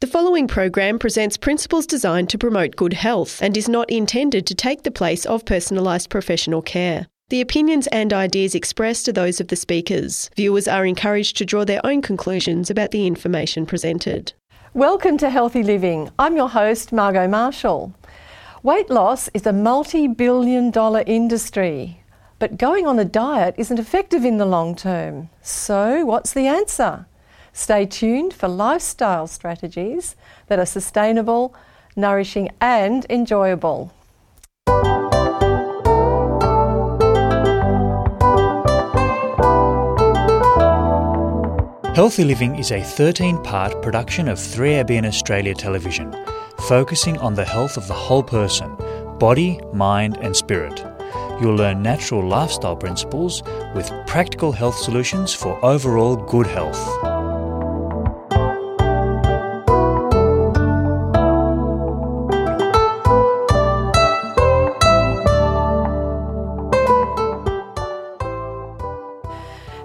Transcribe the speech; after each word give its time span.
The 0.00 0.06
following 0.06 0.46
program 0.46 1.00
presents 1.00 1.36
principles 1.36 1.84
designed 1.84 2.30
to 2.30 2.38
promote 2.38 2.76
good 2.76 2.92
health 2.92 3.42
and 3.42 3.56
is 3.56 3.68
not 3.68 3.90
intended 3.90 4.46
to 4.46 4.54
take 4.54 4.84
the 4.84 4.92
place 4.92 5.26
of 5.26 5.44
personalised 5.44 6.08
professional 6.08 6.62
care. 6.62 7.08
The 7.30 7.40
opinions 7.40 7.88
and 7.88 8.12
ideas 8.12 8.54
expressed 8.54 9.08
are 9.08 9.12
those 9.12 9.40
of 9.40 9.48
the 9.48 9.56
speakers. 9.56 10.30
Viewers 10.36 10.68
are 10.68 10.86
encouraged 10.86 11.36
to 11.38 11.44
draw 11.44 11.64
their 11.64 11.84
own 11.84 12.00
conclusions 12.00 12.70
about 12.70 12.92
the 12.92 13.08
information 13.08 13.66
presented. 13.66 14.34
Welcome 14.72 15.18
to 15.18 15.30
Healthy 15.30 15.64
Living. 15.64 16.10
I'm 16.16 16.36
your 16.36 16.50
host, 16.50 16.92
Margot 16.92 17.26
Marshall. 17.26 17.92
Weight 18.62 18.90
loss 18.90 19.28
is 19.34 19.48
a 19.48 19.52
multi 19.52 20.06
billion 20.06 20.70
dollar 20.70 21.02
industry, 21.08 22.04
but 22.38 22.56
going 22.56 22.86
on 22.86 23.00
a 23.00 23.04
diet 23.04 23.56
isn't 23.58 23.80
effective 23.80 24.24
in 24.24 24.38
the 24.38 24.46
long 24.46 24.76
term. 24.76 25.28
So, 25.42 26.04
what's 26.04 26.34
the 26.34 26.46
answer? 26.46 27.07
Stay 27.58 27.84
tuned 27.84 28.32
for 28.32 28.46
lifestyle 28.46 29.26
strategies 29.26 30.14
that 30.46 30.60
are 30.60 30.64
sustainable, 30.64 31.52
nourishing, 31.96 32.48
and 32.60 33.04
enjoyable. 33.10 33.92
Healthy 41.96 42.22
Living 42.22 42.54
is 42.54 42.70
a 42.70 42.80
13 42.80 43.42
part 43.42 43.82
production 43.82 44.28
of 44.28 44.38
3ABN 44.38 45.04
Australia 45.04 45.52
Television, 45.52 46.14
focusing 46.68 47.18
on 47.18 47.34
the 47.34 47.44
health 47.44 47.76
of 47.76 47.88
the 47.88 47.94
whole 47.94 48.22
person 48.22 48.76
body, 49.18 49.58
mind, 49.72 50.16
and 50.18 50.36
spirit. 50.36 50.78
You'll 51.40 51.56
learn 51.56 51.82
natural 51.82 52.24
lifestyle 52.24 52.76
principles 52.76 53.42
with 53.74 53.90
practical 54.06 54.52
health 54.52 54.76
solutions 54.76 55.34
for 55.34 55.58
overall 55.64 56.14
good 56.14 56.46
health. 56.46 57.07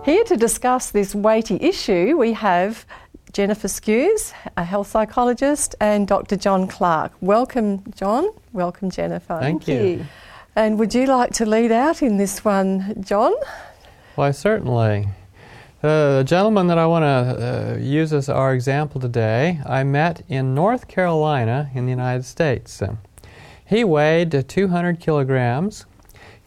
Here 0.05 0.25
to 0.25 0.35
discuss 0.35 0.91
this 0.91 1.15
weighty 1.15 1.55
issue, 1.61 2.17
we 2.17 2.33
have 2.33 2.85
Jenifer 3.31 3.69
Skues, 3.69 4.33
a 4.57 4.65
health 4.65 4.87
psychologist, 4.87 5.75
and 5.79 6.05
Dr. 6.05 6.35
John 6.35 6.67
Clark. 6.67 7.13
Welcome, 7.21 7.85
John. 7.95 8.27
Welcome, 8.51 8.91
Jenifer. 8.91 9.39
Thank, 9.39 9.65
you. 9.65 10.05
And 10.57 10.77
would 10.77 10.93
you 10.93 11.05
like 11.05 11.31
to 11.35 11.45
lead 11.45 11.71
out 11.71 12.01
in 12.01 12.17
this 12.17 12.43
one, 12.43 13.01
John? 13.01 13.33
Why, 14.15 14.31
certainly. 14.31 15.07
Uh, 15.81 16.17
the 16.17 16.23
gentleman 16.25 16.67
that 16.67 16.77
I 16.77 16.85
want 16.85 17.03
to 17.03 17.75
uh, 17.75 17.77
use 17.77 18.11
as 18.11 18.27
our 18.27 18.53
example 18.53 18.99
today, 18.99 19.61
I 19.65 19.85
met 19.85 20.21
in 20.27 20.53
North 20.53 20.89
Carolina 20.89 21.71
in 21.73 21.85
the 21.85 21.91
United 21.91 22.25
States. 22.25 22.83
He 23.65 23.85
weighed 23.85 24.49
200 24.49 24.99
kilograms. 24.99 25.85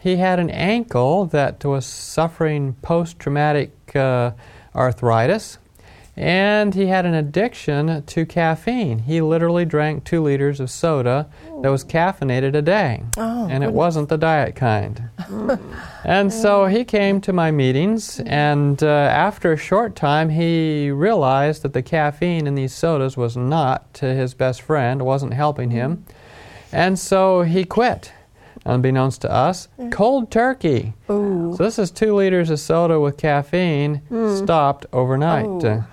He 0.07 0.19
had 0.19 0.39
an 0.39 0.51
ankle 0.51 1.27
that 1.27 1.65
was 1.65 1.85
suffering 1.85 2.75
post 2.81 3.19
traumatic 3.19 3.73
uh, 3.97 4.31
arthritis, 4.73 5.59
and 6.17 6.73
he 6.77 6.87
had 6.87 7.05
an 7.05 7.15
addiction 7.15 8.05
to 8.05 8.25
caffeine. 8.25 9.01
He 9.01 9.21
literally 9.21 9.65
drank 9.65 10.05
two 10.05 10.23
liters 10.23 10.61
of 10.61 10.71
soda 10.71 11.27
that 11.61 11.73
was 11.73 11.83
caffeinated 11.83 12.55
a 12.55 12.63
day, 12.63 13.03
Oh, 13.17 13.49
and 13.51 13.65
it 13.65 13.73
wasn't 13.73 14.09
the 14.09 14.17
diet 14.17 14.55
kind. 14.55 15.11
and 16.05 16.33
so 16.33 16.67
he 16.67 16.85
came 16.85 17.21
to 17.23 17.33
my 17.33 17.51
meetings, 17.51 18.21
and 18.21 18.81
uh, 18.85 18.87
after 18.87 19.53
a 19.53 19.57
short 19.57 19.97
time, 19.97 20.29
he 20.29 20.89
realized 20.89 21.63
that 21.63 21.73
the 21.73 21.83
caffeine 21.83 22.47
in 22.47 22.55
these 22.55 22.73
sodas 22.73 23.17
was 23.17 23.37
not 23.37 23.99
uh, 24.05 24.07
his 24.07 24.35
best 24.35 24.63
friend, 24.63 25.03
wasn't 25.03 25.35
helping 25.35 25.73
him. 25.73 26.05
And 26.71 26.97
so 26.97 27.43
he 27.43 27.65
quit, 27.65 28.13
unbeknownst 28.67 29.23
to 29.23 29.31
us, 29.31 29.69
mm. 29.79 29.91
cold 29.91 30.31
turkey. 30.31 30.95
Ooh. 31.11 31.55
So 31.57 31.65
this 31.65 31.79
is 31.79 31.91
two 31.91 32.15
liters 32.15 32.51
of 32.51 32.61
soda 32.61 33.01
with 33.01 33.17
caffeine 33.17 34.03
mm. 34.11 34.39
stopped 34.43 34.87
overnight. 34.93 35.47
Oh. 35.47 35.85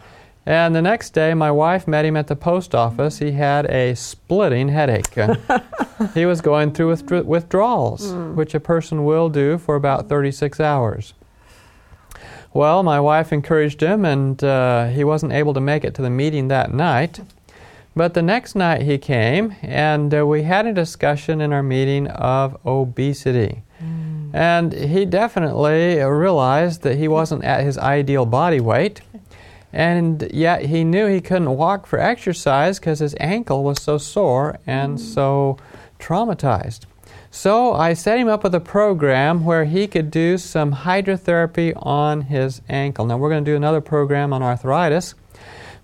And 0.45 0.75
the 0.75 0.81
next 0.81 1.11
day, 1.11 1.33
my 1.33 1.51
wife 1.51 1.87
met 1.87 2.03
him 2.03 2.17
at 2.17 2.27
the 2.27 2.35
post 2.35 2.75
office. 2.75 3.19
He 3.19 3.31
had 3.31 3.65
a 3.67 3.95
splitting 3.95 4.69
headache. 4.69 5.15
He 6.13 6.25
was 6.25 6.41
going 6.41 6.73
through 6.73 6.93
withdr- 6.93 7.23
withdrawals, 7.23 8.11
mm. 8.11 8.35
which 8.35 8.53
a 8.53 8.59
person 8.59 9.05
will 9.05 9.29
do 9.29 9.57
for 9.57 9.75
about 9.75 10.09
36 10.09 10.59
hours. 10.59 11.13
Well, 12.53 12.83
my 12.83 12.99
wife 12.99 13.31
encouraged 13.31 13.81
him, 13.81 14.05
and 14.05 14.43
uh, 14.43 14.87
he 14.87 15.03
wasn't 15.03 15.33
able 15.33 15.53
to 15.53 15.61
make 15.61 15.83
it 15.83 15.95
to 15.95 16.01
the 16.01 16.09
meeting 16.09 16.49
that 16.49 16.73
night. 16.73 17.21
But 17.95 18.13
the 18.13 18.21
next 18.21 18.55
night 18.55 18.81
he 18.81 18.97
came, 18.97 19.55
and 19.61 20.13
uh, 20.13 20.25
we 20.25 20.43
had 20.43 20.65
a 20.65 20.73
discussion 20.73 21.41
in 21.41 21.53
our 21.53 21.63
meeting 21.63 22.07
of 22.07 22.57
obesity. 22.65 23.63
And 24.33 24.73
he 24.73 25.05
definitely 25.05 25.97
realized 26.03 26.81
that 26.81 26.97
he 26.97 27.07
wasn't 27.07 27.43
at 27.43 27.63
his 27.63 27.77
ideal 27.77 28.25
body 28.25 28.59
weight. 28.59 29.01
And 29.71 30.27
yet 30.33 30.65
he 30.65 30.83
knew 30.83 31.05
he 31.05 31.21
couldn't 31.21 31.55
walk 31.55 31.85
for 31.85 31.99
exercise 31.99 32.79
because 32.79 32.99
his 32.99 33.15
ankle 33.19 33.63
was 33.63 33.81
so 33.81 33.99
sore 33.99 34.57
and 34.65 34.99
so 34.99 35.57
traumatized. 35.99 36.81
So 37.29 37.73
I 37.73 37.93
set 37.93 38.19
him 38.19 38.27
up 38.27 38.43
with 38.43 38.53
a 38.53 38.59
program 38.59 39.45
where 39.45 39.65
he 39.65 39.87
could 39.87 40.11
do 40.11 40.37
some 40.37 40.73
hydrotherapy 40.73 41.73
on 41.75 42.21
his 42.21 42.61
ankle. 42.69 43.05
Now 43.05 43.17
we're 43.17 43.29
going 43.29 43.43
to 43.43 43.51
do 43.51 43.55
another 43.55 43.81
program 43.81 44.33
on 44.33 44.43
arthritis. 44.43 45.15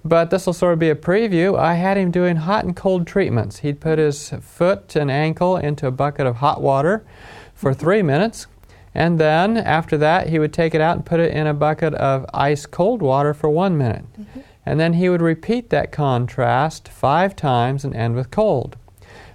But 0.04 0.30
this 0.30 0.46
will 0.46 0.54
sort 0.54 0.74
of 0.74 0.80
be 0.80 0.90
a 0.90 0.96
preview. 0.96 1.60
I 1.60 1.74
had 1.74 1.98
him 1.98 2.10
doing 2.10 2.38
hot 2.38 2.64
and 2.64 2.76
cold 2.76 3.06
treatments. 3.06 3.60
He'd 3.60 3.82
put 3.82 4.00
his 4.00 4.30
foot 4.42 4.96
and 4.96 5.12
ankle 5.12 5.58
into 5.58 5.88
a 5.88 5.92
bucket 5.92 6.26
of 6.26 6.38
hot 6.38 6.62
water 6.62 7.06
for 7.54 7.74
three 7.74 8.02
minutes, 8.02 8.48
and 8.96 9.20
then 9.20 9.58
after 9.58 9.98
that, 9.98 10.30
he 10.30 10.40
would 10.40 10.54
take 10.54 10.74
it 10.74 10.82
out 10.82 10.96
and 10.96 11.06
put 11.06 11.20
it 11.20 11.34
in 11.34 11.48
a 11.48 11.54
bucket 11.54 11.94
of 11.96 12.26
ice 12.34 12.66
cold 12.66 13.02
water 13.02 13.34
for 13.34 13.50
one 13.50 13.78
minute. 13.78 14.06
Mm-hmm. 14.14 14.40
And 14.66 14.80
then 14.80 14.94
he 14.94 15.10
would 15.10 15.22
repeat 15.22 15.70
that 15.70 15.92
contrast 15.92 16.88
five 16.88 17.36
times 17.36 17.84
and 17.84 17.96
end 17.96 18.16
with 18.16 18.32
cold. 18.32 18.78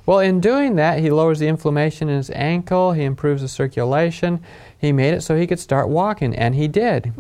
Well, 0.07 0.19
in 0.19 0.41
doing 0.41 0.77
that, 0.77 0.99
he 0.99 1.11
lowers 1.11 1.39
the 1.39 1.49
inflammation 1.49 2.11
in 2.11 2.17
his 2.17 2.31
ankle, 2.31 2.93
he 2.93 3.05
improves 3.05 3.41
the 3.41 3.49
circulation, 3.49 4.43
he 4.85 4.93
made 4.93 5.15
it 5.15 5.23
so 5.23 5.37
he 5.37 5.47
could 5.47 5.59
start 5.61 5.89
walking, 5.89 6.35
and 6.35 6.55
he 6.55 6.69
did. 6.69 7.13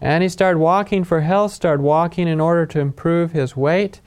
And 0.00 0.22
he 0.22 0.28
started 0.28 0.58
walking 0.58 1.04
for 1.04 1.20
health, 1.20 1.52
started 1.52 1.82
walking 1.82 2.28
in 2.28 2.40
order 2.40 2.66
to 2.66 2.80
improve 2.80 3.32
his 3.32 3.56
weight. 3.56 4.00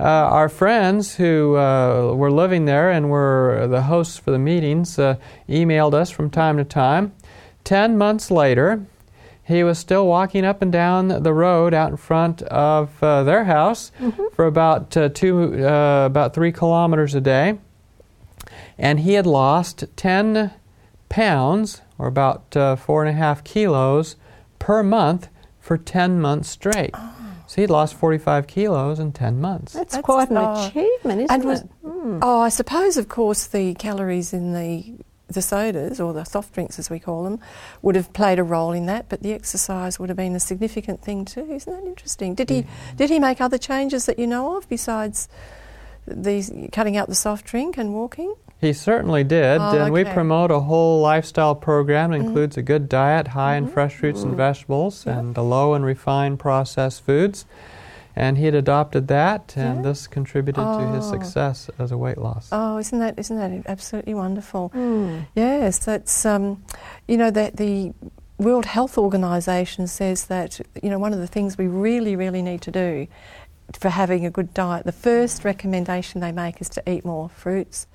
Uh, 0.00 0.04
our 0.04 0.48
friends 0.48 1.16
who 1.16 1.56
uh, 1.56 2.14
were 2.14 2.30
living 2.30 2.66
there 2.66 2.90
and 2.90 3.10
were 3.10 3.66
the 3.68 3.82
hosts 3.82 4.16
for 4.16 4.30
the 4.30 4.38
meetings 4.38 4.98
uh, 4.98 5.16
emailed 5.48 5.92
us 5.92 6.10
from 6.10 6.30
time 6.30 6.56
to 6.56 6.64
time. 6.64 7.12
Ten 7.64 7.98
months 7.98 8.30
later, 8.30 8.86
he 9.42 9.64
was 9.64 9.78
still 9.78 10.06
walking 10.06 10.44
up 10.44 10.62
and 10.62 10.70
down 10.70 11.08
the 11.08 11.32
road 11.32 11.74
out 11.74 11.90
in 11.90 11.96
front 11.96 12.42
of 12.42 13.02
uh, 13.02 13.24
their 13.24 13.44
house 13.44 13.90
for 14.34 14.46
about 14.46 14.96
uh, 14.96 15.08
two, 15.08 15.66
uh, 15.66 16.06
about 16.06 16.32
three 16.32 16.52
kilometers 16.52 17.14
a 17.14 17.20
day, 17.20 17.58
and 18.78 19.00
he 19.00 19.14
had 19.14 19.26
lost 19.26 19.84
ten 19.96 20.52
pounds, 21.08 21.80
or 21.98 22.06
about 22.06 22.56
uh, 22.56 22.76
four 22.76 23.04
and 23.04 23.10
a 23.14 23.18
half 23.18 23.44
kilos, 23.44 24.16
per 24.58 24.82
month 24.82 25.28
for 25.60 25.76
ten 25.76 26.20
months 26.20 26.48
straight. 26.48 26.94
So 27.46 27.60
he'd 27.62 27.70
lost 27.70 27.94
forty-five 27.94 28.46
kilos 28.46 28.98
in 28.98 29.12
ten 29.12 29.40
months. 29.40 29.72
That's, 29.72 29.94
That's- 29.94 30.04
quite 30.04 30.30
an 30.30 30.36
oh. 30.38 30.66
achievement, 30.68 31.22
isn't 31.22 31.30
And 31.30 31.44
was, 31.44 31.60
it? 31.62 31.68
oh, 31.82 32.40
I 32.40 32.50
suppose, 32.50 32.96
of 32.96 33.08
course, 33.08 33.46
the 33.46 33.74
calories 33.74 34.32
in 34.32 34.52
the 34.52 34.94
the 35.30 35.42
sodas 35.42 36.00
or 36.00 36.14
the 36.14 36.24
soft 36.24 36.54
drinks, 36.54 36.78
as 36.78 36.88
we 36.88 36.98
call 36.98 37.24
them, 37.24 37.38
would 37.82 37.94
have 37.96 38.10
played 38.14 38.38
a 38.38 38.42
role 38.42 38.72
in 38.72 38.86
that. 38.86 39.10
But 39.10 39.22
the 39.22 39.34
exercise 39.34 39.98
would 39.98 40.08
have 40.08 40.16
been 40.16 40.34
a 40.34 40.40
significant 40.40 41.02
thing 41.02 41.26
too. 41.26 41.50
Isn't 41.52 41.70
that 41.70 41.86
interesting? 41.86 42.34
Did 42.34 42.48
he 42.48 42.64
did 42.96 43.10
he 43.10 43.18
make 43.18 43.40
other 43.40 43.58
changes 43.58 44.06
that 44.06 44.18
you 44.18 44.26
know 44.26 44.56
of 44.56 44.68
besides 44.68 45.28
these 46.06 46.50
cutting 46.72 46.96
out 46.96 47.08
the 47.08 47.14
soft 47.14 47.44
drink 47.46 47.76
and 47.76 47.92
walking? 47.92 48.34
He 48.60 48.72
certainly 48.72 49.22
did, 49.22 49.60
Oh, 49.60 49.78
and 49.78 49.92
we 49.92 50.02
promote 50.04 50.50
a 50.50 50.60
whole 50.60 51.00
lifestyle 51.00 51.54
program 51.54 52.10
that 52.10 52.16
includes 52.16 52.56
a 52.56 52.62
good 52.62 52.88
diet, 52.88 53.28
high 53.28 53.54
in 53.54 53.64
mm-hmm. 53.64 53.72
fresh 53.72 53.94
fruits 53.94 54.22
and 54.22 54.30
mm-hmm. 54.30 54.38
vegetables, 54.38 55.06
and 55.06 55.36
a 55.36 55.42
low 55.42 55.74
in 55.74 55.84
refined 55.84 56.40
processed 56.40 57.04
foods. 57.04 57.46
And 58.16 58.36
he 58.36 58.46
had 58.46 58.54
adopted 58.56 59.06
that, 59.08 59.54
and 59.56 59.76
Yeah. 59.76 59.82
this 59.82 60.08
contributed 60.08 60.64
to 60.64 60.88
his 60.92 61.06
Oh. 61.06 61.10
success 61.12 61.70
as 61.78 61.92
a 61.92 61.96
weight 61.96 62.18
loss. 62.18 62.48
Oh, 62.50 62.78
isn't 62.78 62.98
that 62.98 63.14
isn't 63.16 63.38
that 63.38 63.70
absolutely 63.70 64.14
wonderful? 64.14 64.70
Hmm. 64.70 65.18
Yes, 65.36 65.78
that's 65.78 66.26
um, 66.26 66.64
you 67.06 67.16
know 67.16 67.30
that 67.30 67.58
the 67.58 67.92
World 68.38 68.66
Health 68.66 68.98
Organization 68.98 69.86
says 69.86 70.24
that 70.26 70.60
you 70.82 70.90
know 70.90 70.98
one 70.98 71.12
of 71.12 71.20
the 71.20 71.28
things 71.28 71.56
we 71.56 71.68
really 71.68 72.16
really 72.16 72.42
need 72.42 72.60
to 72.62 72.72
do 72.72 73.06
for 73.78 73.90
having 73.90 74.26
a 74.26 74.30
good 74.30 74.52
diet. 74.52 74.84
The 74.84 74.90
first 74.92 75.44
recommendation 75.44 76.20
they 76.20 76.32
make 76.32 76.60
is 76.60 76.68
to 76.70 76.82
eat 76.90 77.04
more 77.04 77.28
fruits, 77.28 77.86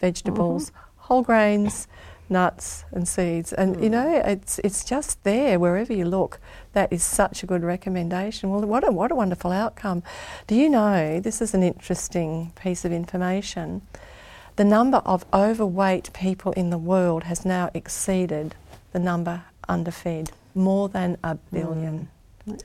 vegetables, 0.00 0.70
mm-hmm. 0.70 0.80
whole 0.96 1.22
grains, 1.22 1.88
nuts 2.28 2.84
and 2.92 3.06
seeds. 3.06 3.52
And 3.52 3.82
you 3.82 3.88
mm. 3.88 3.92
know, 3.92 4.22
it's 4.24 4.58
it's 4.60 4.84
just 4.84 5.22
there 5.24 5.58
wherever 5.58 5.92
you 5.92 6.04
look. 6.04 6.40
That 6.72 6.92
is 6.92 7.02
such 7.02 7.42
a 7.42 7.46
good 7.46 7.62
recommendation. 7.62 8.50
Well, 8.50 8.62
what 8.62 8.86
a 8.86 8.92
what 8.92 9.10
a 9.10 9.14
wonderful 9.14 9.52
outcome. 9.52 10.02
Do 10.46 10.54
you 10.54 10.68
know 10.68 11.20
this 11.20 11.40
is 11.40 11.54
an 11.54 11.62
interesting 11.62 12.52
piece 12.60 12.84
of 12.84 12.92
information? 12.92 13.82
The 14.56 14.64
number 14.64 14.98
of 14.98 15.24
overweight 15.32 16.12
people 16.12 16.52
in 16.52 16.70
the 16.70 16.78
world 16.78 17.24
has 17.24 17.44
now 17.44 17.70
exceeded 17.74 18.54
the 18.92 19.00
number 19.00 19.42
underfed, 19.68 20.30
more 20.54 20.88
than 20.88 21.18
a 21.24 21.34
mm. 21.34 21.38
billion. 21.50 22.08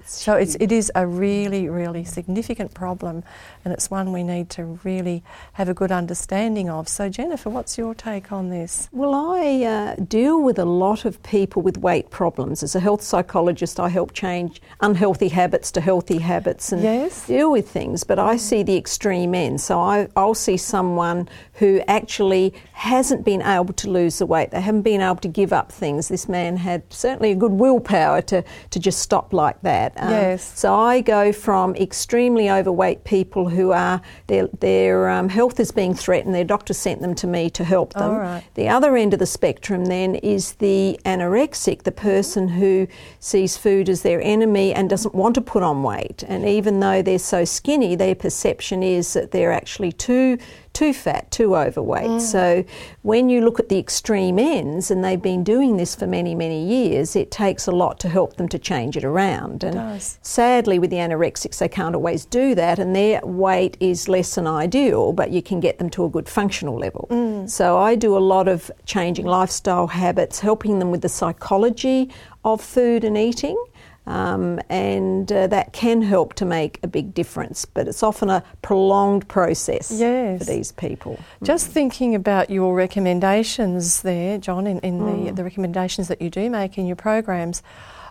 So 0.06 0.34
it's, 0.34 0.56
it 0.60 0.72
is 0.72 0.92
a 0.94 1.08
really, 1.08 1.70
really 1.70 2.04
significant 2.04 2.74
problem, 2.74 3.24
and 3.70 3.76
it's 3.76 3.92
one 3.92 4.12
we 4.12 4.24
need 4.24 4.50
to 4.50 4.80
really 4.84 5.24
have 5.54 5.70
a 5.70 5.76
good 5.76 5.92
understanding 5.92 6.72
of. 6.72 6.88
So, 6.90 7.08
Jenifer, 7.08 7.52
what's 7.52 7.78
your 7.78 7.94
take 7.94 8.32
on 8.32 8.50
this? 8.50 8.90
Well, 8.92 9.14
I 9.14 9.64
uh, 9.64 9.96
deal 9.96 10.42
with 10.42 10.58
a 10.58 10.66
lot 10.66 11.06
of 11.06 11.22
people 11.22 11.62
with 11.62 11.78
weight 11.78 12.10
problems. 12.10 12.64
As 12.64 12.74
a 12.76 12.80
health 12.80 13.04
psychologist, 13.04 13.80
I 13.80 13.90
help 13.90 14.14
change 14.14 14.60
unhealthy 14.82 15.28
habits 15.28 15.72
to 15.74 15.82
healthy 15.82 16.18
habits 16.18 16.72
and 16.72 16.82
Yes. 16.82 17.28
deal 17.28 17.52
with 17.52 17.70
things. 17.70 18.04
But 18.04 18.18
I 18.18 18.38
see 18.38 18.64
the 18.64 18.76
extreme 18.76 19.36
end. 19.36 19.62
So 19.62 19.80
I, 19.80 20.08
I'll 20.16 20.34
see 20.34 20.58
someone 20.58 21.30
who 21.54 21.80
actually 21.88 22.56
hasn't 22.74 23.24
been 23.24 23.44
able 23.44 23.74
to 23.76 23.90
lose 23.90 24.18
the 24.18 24.26
weight. 24.26 24.50
They 24.50 24.62
haven't 24.62 24.82
been 24.82 25.02
able 25.02 25.18
to 25.18 25.28
give 25.28 25.54
up 25.54 25.72
things. 25.72 26.08
This 26.08 26.28
man 26.28 26.58
had 26.58 26.82
certainly 26.92 27.32
a 27.32 27.36
good 27.36 27.52
willpower 27.52 28.22
to, 28.24 28.44
to 28.72 28.80
just 28.80 29.00
stop 29.00 29.32
like 29.32 29.62
that. 29.62 29.94
Um, 29.98 30.10
Yes. 30.10 30.58
So 30.60 30.74
I 30.74 31.02
go 31.02 31.32
from 31.32 31.76
extremely 31.76 32.50
overweight 32.50 33.04
people 33.04 33.50
who 33.50 33.59
are 33.72 34.02
their 34.28 34.48
their 34.60 35.10
um, 35.10 35.30
health 35.30 35.60
is 35.60 35.72
being 35.72 35.94
threatened. 35.94 36.34
Their 36.34 36.44
doctor 36.44 36.74
sent 36.74 37.02
them 37.02 37.16
to 37.16 37.28
me 37.28 37.50
to 37.52 37.64
help 37.64 37.94
them. 37.94 38.12
Right. 38.12 38.44
The 38.56 38.70
other 38.70 38.96
end 38.96 39.14
of 39.14 39.20
the 39.20 39.26
spectrum 39.26 39.86
then 39.86 40.16
is 40.16 40.54
the 40.54 41.00
anorexic, 41.06 41.84
the 41.84 41.92
person 41.92 42.48
who 42.48 42.88
sees 43.20 43.58
food 43.58 43.90
as 43.90 44.02
their 44.02 44.22
enemy 44.22 44.74
and 44.74 44.90
doesn't 44.90 45.16
want 45.16 45.36
to 45.36 45.42
put 45.42 45.64
on 45.64 45.84
weight. 45.84 46.24
And 46.28 46.46
even 46.46 46.80
though 46.80 47.02
they're 47.02 47.20
so 47.20 47.46
skinny, 47.46 47.96
their 47.96 48.16
perception 48.16 48.84
is 48.84 49.14
that 49.14 49.32
they're 49.32 49.52
actually 49.52 49.92
too 49.92 50.38
too 50.80 50.94
fat, 50.94 51.30
too 51.30 51.58
overweight. 51.58 52.08
Mm. 52.08 52.22
So 52.22 52.64
when 53.02 53.28
you 53.28 53.42
look 53.42 53.60
at 53.60 53.68
the 53.68 53.78
extreme 53.78 54.40
ends, 54.40 54.90
and 54.90 55.04
they've 55.04 55.22
been 55.22 55.44
doing 55.44 55.76
this 55.76 55.94
for 55.94 56.08
many, 56.08 56.34
many 56.34 56.66
years, 56.66 57.18
it 57.18 57.32
takes 57.32 57.68
a 57.68 57.72
lot 57.74 58.00
to 58.00 58.08
help 58.08 58.38
them 58.38 58.48
to 58.48 58.58
change 58.58 58.96
it 58.96 59.04
around. 59.04 59.66
And 59.66 59.76
does. 59.76 60.20
sadly, 60.22 60.80
with 60.80 60.90
the 60.90 60.96
anorexics, 60.96 61.58
they 61.58 61.68
can't 61.68 61.96
always 61.96 62.24
do 62.24 62.56
that, 62.56 62.80
and 62.80 62.96
their 62.96 63.20
weight 63.26 63.76
is 63.82 64.08
less 64.08 64.36
than 64.36 64.48
ideal, 64.48 65.12
but 65.12 65.32
you 65.32 65.42
can 65.42 65.60
get 65.60 65.80
them 65.80 65.90
to 65.90 66.06
a 66.06 66.10
good 66.10 66.30
functional 66.30 66.78
level. 66.78 67.08
Mm. 67.12 67.50
So 67.50 67.78
I 67.78 67.96
do 67.96 68.16
a 68.16 68.24
lot 68.36 68.48
of 68.48 68.72
changing 68.86 69.26
lifestyle 69.26 69.88
habits, 69.88 70.40
helping 70.40 70.80
them 70.80 70.92
with 70.92 71.02
the 71.02 71.10
psychology 71.10 72.10
of 72.46 72.62
food 72.62 73.04
and 73.04 73.18
eating. 73.18 73.62
Um, 74.08 74.60
and 74.70 75.32
uh, 75.32 75.46
that 75.48 75.72
can 75.72 76.02
help 76.02 76.34
to 76.36 76.46
make 76.46 76.80
a 76.82 76.88
big 76.88 77.14
difference, 77.14 77.66
but 77.66 77.88
it's 77.88 78.02
often 78.02 78.30
a 78.32 78.44
prolonged 78.64 79.28
process 79.28 79.92
Yes. 79.92 80.40
for 80.40 80.46
these 80.46 80.72
people. 80.72 81.20
Just 81.44 81.68
thinking 81.68 82.16
about 82.16 82.50
your 82.50 82.74
recommendations 82.74 84.02
there, 84.02 84.40
John, 84.40 84.66
in, 84.66 84.80
in 84.80 85.26
the, 85.26 85.32
the 85.32 85.44
recommendations 85.44 86.08
that 86.08 86.22
you 86.24 86.32
do 86.32 86.50
make 86.50 86.78
in 86.78 86.88
your 86.88 86.96
programs, 86.96 87.62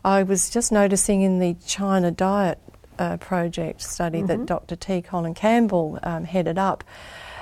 I 0.05 0.23
was 0.23 0.51
just 0.51 0.71
noticing 0.71 1.23
in 1.23 1.41
the 1.41 1.55
China 1.67 2.13
Diet 2.13 2.59
uh, 3.01 3.17
Project 3.17 3.81
study 3.83 4.23
that 4.23 4.47
Dr. 4.47 4.77
T. 4.77 5.03
Colin 5.03 5.35
Campbell 5.35 5.99
um, 6.05 6.25
headed 6.25 6.59
up, 6.59 6.85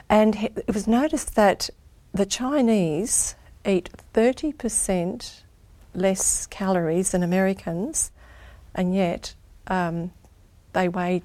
and 0.09 0.35
he- 0.37 0.47
it 0.57 0.73
was 0.73 0.87
noticed 0.87 1.35
that 1.35 1.69
the 2.15 2.25
Chinese 2.25 3.35
eat 3.67 3.91
30% 4.15 5.43
less 5.95 6.47
calories 6.47 7.11
than 7.11 7.23
Americans, 7.23 8.13
and 8.77 8.95
yet 8.95 9.35
um, 9.67 10.13
they 10.75 10.89
weigh 10.89 11.23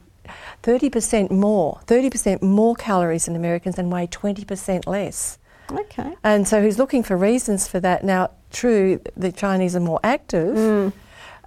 30% 0.64 1.30
more, 1.30 1.80
30% 1.86 2.42
more 2.42 2.76
calories 2.76 3.26
than 3.26 3.36
Americans 3.36 3.78
and 3.78 3.92
weigh 3.92 4.08
20% 4.08 4.88
less. 4.88 5.38
Okay. 5.70 6.16
And 6.24 6.48
so 6.48 6.64
he's 6.64 6.80
looking 6.80 7.04
for 7.04 7.16
reasons 7.16 7.68
for 7.68 7.80
that. 7.80 8.04
Now, 8.04 8.32
true, 8.52 9.00
the 9.16 9.32
Chinese 9.32 9.76
are 9.76 9.80
more 9.80 10.00
active, 10.04 10.94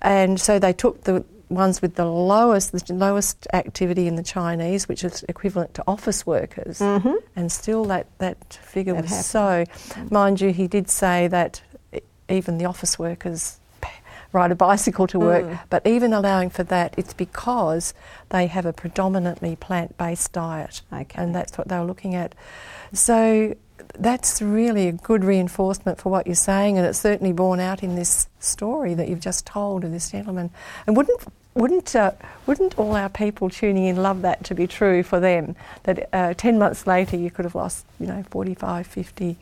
and 0.00 0.40
so 0.40 0.58
they 0.58 0.72
took 0.72 1.04
the 1.04 1.24
ones 1.50 1.82
with 1.82 1.96
the 1.96 2.06
lowest, 2.06 2.72
the 2.72 2.94
lowest 2.94 3.46
activity 3.52 4.06
in 4.06 4.16
the 4.16 4.22
Chinese, 4.22 4.88
which 4.88 5.04
is 5.04 5.24
equivalent 5.28 5.74
to 5.74 5.84
office 5.86 6.26
workers, 6.26 6.80
and 6.80 7.52
still 7.52 7.84
that 7.86 8.06
that 8.18 8.54
figure 8.62 8.94
That 8.94 9.02
was 9.02 9.26
so. 9.26 9.64
Mind 10.10 10.40
you, 10.40 10.52
he 10.52 10.66
did 10.68 10.88
say 10.88 11.28
that 11.28 11.60
even 12.28 12.56
the 12.56 12.64
office 12.64 12.98
workers 12.98 13.60
ride 14.34 14.50
a 14.50 14.54
bicycle 14.54 15.06
to 15.06 15.18
work, 15.18 15.46
but 15.70 15.86
even 15.86 16.12
allowing 16.12 16.50
for 16.50 16.64
that, 16.64 16.92
it's 16.98 17.14
because 17.14 17.94
they 18.30 18.48
have 18.48 18.66
a 18.66 18.72
predominantly 18.72 19.56
plant-based 19.56 20.32
diet, 20.32 20.82
Okay. 20.92 21.22
and 21.22 21.34
that's 21.34 21.56
what 21.56 21.68
they 21.68 21.78
were 21.78 21.84
looking 21.84 22.14
at. 22.14 22.34
So 22.92 23.54
that's 23.98 24.42
really 24.42 24.88
a 24.88 24.92
good 24.92 25.24
reinforcement 25.24 25.98
for 26.00 26.10
what 26.10 26.26
you're 26.26 26.34
saying, 26.34 26.76
and 26.76 26.86
it's 26.86 26.98
certainly 26.98 27.32
borne 27.32 27.60
out 27.60 27.82
in 27.82 27.94
this 27.94 28.28
story 28.40 28.92
that 28.94 29.08
you've 29.08 29.20
just 29.20 29.46
told 29.46 29.84
of 29.84 29.92
this 29.92 30.10
gentleman. 30.10 30.50
And 30.86 30.96
wouldn't 30.96 31.22
wouldn't 31.54 31.94
uh, 31.94 32.10
wouldn't 32.46 32.76
all 32.76 32.96
our 32.96 33.08
people 33.08 33.48
tuning 33.48 33.84
in 33.84 33.96
love 33.96 34.22
that 34.22 34.42
to 34.44 34.54
be 34.54 34.66
true 34.66 35.04
for 35.04 35.20
them? 35.20 35.54
That 35.84 36.08
uh, 36.12 36.34
ten 36.34 36.58
months 36.58 36.86
later 36.88 37.16
you 37.16 37.30
could 37.30 37.44
have 37.44 37.54
lost, 37.54 37.86
you 38.00 38.08
know, 38.08 38.24
45, 38.30 38.86
50 38.86 39.36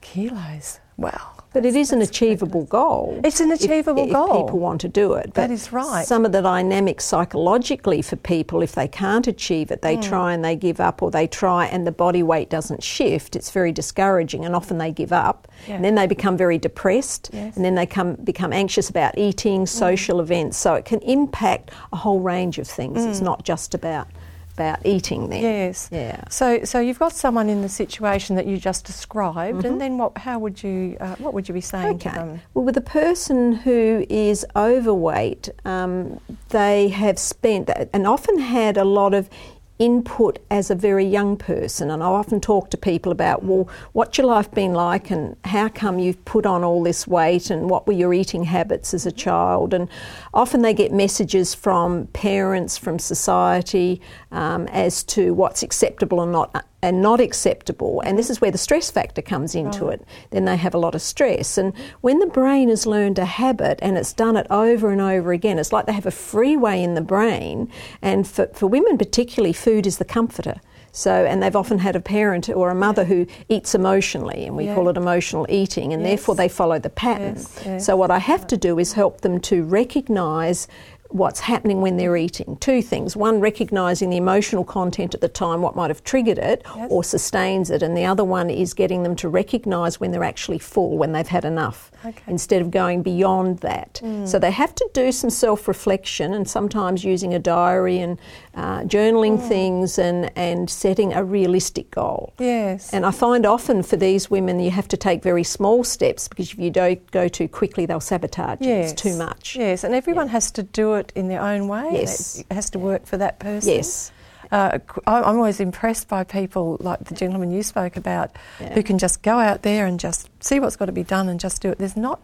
kilos. 0.00 0.80
Wow. 0.96 1.35
But 1.56 1.64
it 1.64 1.74
is 1.74 1.90
an 1.90 2.02
achievable 2.02 2.64
goal. 2.64 3.18
It's 3.24 3.40
an 3.40 3.50
if- 3.50 3.64
achievable 3.64 4.04
if, 4.04 4.12
goal. 4.12 4.44
people 4.44 4.58
want 4.58 4.78
to 4.82 4.88
do 4.88 5.14
it. 5.14 5.32
That 5.32 5.48
But 5.48 5.50
is 5.50 5.72
right. 5.72 6.04
Some 6.06 6.26
of 6.26 6.32
the 6.32 6.42
dynamics 6.42 7.06
psychologically 7.06 8.02
for 8.02 8.16
people, 8.16 8.60
if 8.60 8.72
they 8.74 8.86
can't 8.86 9.26
achieve 9.26 9.70
it, 9.70 9.78
Hmm. 9.80 9.86
they 9.86 9.96
try 9.96 10.34
and 10.34 10.44
they 10.44 10.54
give 10.54 10.80
up, 10.80 11.00
or 11.00 11.10
they 11.10 11.26
try 11.26 11.64
and 11.64 11.86
the 11.86 11.92
body 11.92 12.22
weight 12.22 12.50
doesn't 12.50 12.82
shift. 12.82 13.36
It's 13.36 13.50
very 13.50 13.72
discouraging, 13.72 14.44
and 14.44 14.54
often 14.54 14.76
they 14.76 14.92
give 14.92 15.14
up. 15.14 15.48
Yeah. 15.66 15.76
And 15.76 15.84
then 15.84 15.94
they 15.94 16.06
become 16.06 16.36
very 16.36 16.58
depressed, 16.58 17.30
Yes. 17.32 17.54
Hmm. 17.54 17.58
and 17.60 17.64
then 17.64 17.74
they 17.74 17.86
come 17.86 18.16
become 18.22 18.52
anxious 18.52 18.90
about 18.90 19.16
eating, 19.16 19.64
social 19.64 20.20
events. 20.20 20.58
So 20.58 20.74
it 20.74 20.84
can 20.84 20.98
impact 21.00 21.70
a 21.90 21.96
whole 21.96 22.20
range 22.20 22.58
of 22.58 22.68
things. 22.68 23.02
It's 23.02 23.22
not 23.22 23.44
just 23.44 23.74
about 23.74 24.08
about 24.56 24.84
eating. 24.84 25.28
Then. 25.28 25.42
Yes. 25.42 25.88
yeah. 25.92 26.24
So, 26.28 26.64
so 26.64 26.80
you've 26.80 26.98
got 26.98 27.12
someone 27.12 27.48
in 27.48 27.62
the 27.62 27.68
situation 27.68 28.36
that 28.36 28.46
you 28.46 28.56
just 28.56 28.84
described, 28.84 29.64
and 29.64 29.80
then 29.80 29.98
what? 29.98 30.16
How 30.16 30.38
would 30.38 30.62
you? 30.62 30.96
Uh, 30.98 31.14
what 31.16 31.34
would 31.34 31.48
you 31.48 31.54
be 31.54 31.60
saying 31.60 31.98
to 32.00 32.08
them? 32.10 32.40
Well, 32.54 32.64
with 32.64 32.76
a 32.76 32.88
person 33.02 33.52
who 33.52 34.06
is 34.08 34.46
overweight, 34.56 35.50
um, 35.64 36.20
they 36.48 36.88
have 36.88 37.18
spent 37.18 37.70
and 37.92 38.06
often 38.06 38.38
had 38.38 38.76
a 38.76 38.84
lot 38.84 39.12
of 39.12 39.28
input 39.78 40.38
as 40.50 40.70
a 40.70 40.74
very 40.74 41.04
young 41.04 41.36
person. 41.36 41.90
And 41.90 42.02
I 42.02 42.06
often 42.06 42.40
talk 42.40 42.70
to 42.70 42.76
people 42.76 43.12
about, 43.12 43.42
well, 43.42 43.68
what's 43.92 44.16
your 44.16 44.26
life 44.26 44.50
been 44.50 44.72
like 44.72 45.10
and 45.10 45.36
how 45.44 45.68
come 45.68 45.98
you've 45.98 46.24
put 46.24 46.46
on 46.46 46.64
all 46.64 46.82
this 46.82 47.06
weight 47.06 47.50
and 47.50 47.68
what 47.68 47.86
were 47.86 47.92
your 47.92 48.14
eating 48.14 48.44
habits 48.44 48.94
as 48.94 49.06
a 49.06 49.12
child? 49.12 49.74
And 49.74 49.88
often 50.32 50.62
they 50.62 50.74
get 50.74 50.92
messages 50.92 51.54
from 51.54 52.06
parents, 52.08 52.78
from 52.78 52.98
society, 52.98 54.00
um, 54.32 54.66
as 54.68 55.02
to 55.04 55.34
what's 55.34 55.62
acceptable 55.62 56.22
and 56.22 56.32
not 56.32 56.64
and 56.82 57.00
not 57.02 57.20
acceptable. 57.20 58.00
And 58.04 58.18
this 58.18 58.30
is 58.30 58.40
where 58.40 58.50
the 58.50 58.58
stress 58.58 58.90
factor 58.90 59.22
comes 59.22 59.54
into 59.54 59.88
it. 59.88 60.02
Then 60.30 60.44
they 60.44 60.56
have 60.56 60.74
a 60.74 60.78
lot 60.78 60.94
of 60.94 61.02
stress. 61.02 61.56
And 61.58 61.72
when 62.02 62.18
the 62.18 62.26
brain 62.26 62.68
has 62.68 62.86
learned 62.86 63.18
a 63.18 63.24
habit 63.24 63.78
and 63.82 63.96
it's 63.96 64.12
done 64.12 64.36
it 64.36 64.46
over 64.50 64.90
and 64.90 65.00
over 65.00 65.32
again, 65.32 65.58
it's 65.58 65.72
like 65.72 65.86
they 65.86 65.92
have 65.92 66.06
a 66.06 66.10
freeway 66.10 66.82
in 66.82 66.94
the 66.94 67.00
brain. 67.00 67.70
And 68.02 68.26
for, 68.28 68.46
for 68.48 68.66
women, 68.66 68.98
particularly, 68.98 69.52
food 69.52 69.86
is 69.86 69.98
the 69.98 70.04
comforter. 70.04 70.60
So, 70.92 71.26
and 71.26 71.42
they've 71.42 71.54
often 71.54 71.78
had 71.78 71.94
a 71.94 72.00
parent 72.00 72.48
or 72.48 72.70
a 72.70 72.74
mother 72.74 73.04
who 73.04 73.26
eats 73.50 73.74
emotionally, 73.74 74.46
and 74.46 74.56
we 74.56 74.64
Yeah. 74.64 74.74
call 74.74 74.88
it 74.88 74.96
emotional 74.96 75.44
eating, 75.50 75.92
and 75.92 76.00
Yes. 76.02 76.08
therefore 76.10 76.36
they 76.36 76.48
follow 76.48 76.78
the 76.78 76.88
pattern. 76.88 77.34
Yes, 77.36 77.60
yes. 77.66 77.84
So, 77.84 77.96
what 77.96 78.10
I 78.10 78.18
have 78.18 78.46
to 78.46 78.56
do 78.56 78.78
is 78.78 78.94
help 78.94 79.20
them 79.20 79.38
to 79.40 79.62
recognise 79.64 80.66
what's 81.10 81.40
happening 81.40 81.80
when 81.80 81.96
they're 81.96 82.16
eating. 82.16 82.56
Two 82.58 82.82
things. 82.82 83.16
One, 83.16 83.40
recognising 83.40 84.10
the 84.10 84.16
emotional 84.16 84.64
content 84.64 85.14
at 85.14 85.20
the 85.20 85.28
time, 85.28 85.62
what 85.62 85.76
might 85.76 85.90
have 85.90 86.02
triggered 86.04 86.38
it 86.38 86.62
Yes. 86.76 86.88
or 86.90 87.04
sustains 87.04 87.70
it. 87.70 87.82
And 87.82 87.96
the 87.96 88.04
other 88.04 88.24
one 88.24 88.50
is 88.50 88.74
getting 88.74 89.02
them 89.02 89.14
to 89.16 89.28
recognise 89.28 90.00
when 90.00 90.10
they're 90.12 90.24
actually 90.24 90.58
full, 90.58 90.96
when 90.98 91.12
they've 91.12 91.26
had 91.28 91.44
enough, 91.44 91.90
Okay. 92.04 92.22
instead 92.26 92.62
of 92.62 92.70
going 92.70 93.02
beyond 93.02 93.58
that. 93.58 94.00
So 94.24 94.38
they 94.38 94.50
have 94.52 94.74
to 94.74 94.88
do 94.92 95.10
some 95.12 95.30
self 95.30 95.66
reflection 95.68 96.32
and 96.34 96.48
sometimes 96.48 97.04
using 97.04 97.34
a 97.34 97.38
diary 97.38 97.98
and 97.98 98.18
uh, 98.54 98.80
journaling 98.80 99.40
things 99.40 99.98
and, 99.98 100.30
and 100.36 100.68
setting 100.70 101.12
a 101.12 101.22
realistic 101.24 101.90
goal. 101.90 102.32
Yes. 102.38 102.92
And 102.92 103.04
I 103.04 103.10
find 103.10 103.44
often 103.44 103.82
for 103.82 103.96
these 103.96 104.30
women, 104.30 104.60
you 104.60 104.70
have 104.70 104.88
to 104.88 104.96
take 104.96 105.22
very 105.22 105.44
small 105.44 105.84
steps 105.84 106.28
because 106.28 106.52
if 106.52 106.58
you 106.58 106.70
don't 106.70 107.10
go 107.10 107.28
too 107.28 107.48
quickly, 107.48 107.84
they'll 107.86 108.00
sabotage 108.00 108.60
you. 108.60 108.68
yes. 108.68 108.92
It's 108.92 109.02
too 109.02 109.16
much. 109.16 109.56
Yes, 109.56 109.84
and 109.84 109.94
everyone 109.94 110.28
has 110.28 110.50
to 110.52 110.62
do 110.62 110.94
it 110.94 110.95
in 111.14 111.28
their 111.28 111.40
own 111.42 111.68
way. 111.68 111.88
Yes. 111.92 112.38
It 112.48 112.54
has 112.54 112.70
to 112.70 112.78
work 112.78 113.06
for 113.06 113.16
that 113.16 113.38
person. 113.38 113.72
Yes. 113.72 114.10
Uh, 114.52 114.78
I- 115.06 115.22
I'm 115.22 115.36
always 115.36 115.58
impressed 115.60 116.06
by 116.08 116.22
people 116.24 116.76
like 116.80 117.04
the 117.04 117.14
gentleman 117.14 117.50
you 117.50 117.62
spoke 117.62 117.96
about 117.96 118.30
Yeah. 118.60 118.74
who 118.74 118.82
can 118.82 118.96
just 118.98 119.22
go 119.22 119.38
out 119.40 119.62
there 119.62 119.86
and 119.86 119.98
just 119.98 120.30
see 120.40 120.60
what's 120.60 120.76
got 120.76 120.86
to 120.86 120.92
be 120.92 121.02
done 121.02 121.28
and 121.28 121.40
just 121.40 121.60
do 121.62 121.70
it. 121.70 121.78
There's 121.78 121.96
not 121.96 122.20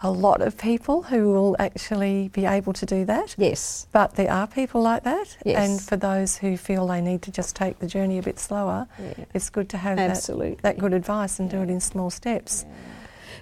a 0.00 0.10
lot 0.10 0.42
of 0.42 0.58
people 0.58 1.04
who 1.04 1.32
will 1.32 1.56
actually 1.60 2.28
be 2.34 2.44
able 2.44 2.72
to 2.74 2.84
do 2.84 3.04
that. 3.04 3.34
Yes. 3.38 3.86
But 3.92 4.16
there 4.16 4.30
are 4.30 4.46
people 4.48 4.82
like 4.82 5.04
that, 5.04 5.36
Yes. 5.44 5.56
and 5.70 5.80
for 5.80 5.96
those 5.96 6.36
who 6.38 6.56
feel 6.56 6.86
they 6.88 7.00
need 7.00 7.22
to 7.22 7.30
just 7.30 7.54
take 7.56 7.78
the 7.78 7.86
journey 7.86 8.18
a 8.18 8.22
bit 8.22 8.38
slower, 8.40 8.86
Yeah. 8.98 9.24
it's 9.32 9.48
good 9.48 9.68
to 9.70 9.76
have 9.78 9.98
Absolutely. 9.98 10.54
that, 10.56 10.62
that 10.62 10.78
good 10.78 10.92
advice 10.92 11.38
and 11.38 11.48
do 11.48 11.62
it 11.62 11.70
in 11.70 11.80
small 11.80 12.10
steps. 12.10 12.66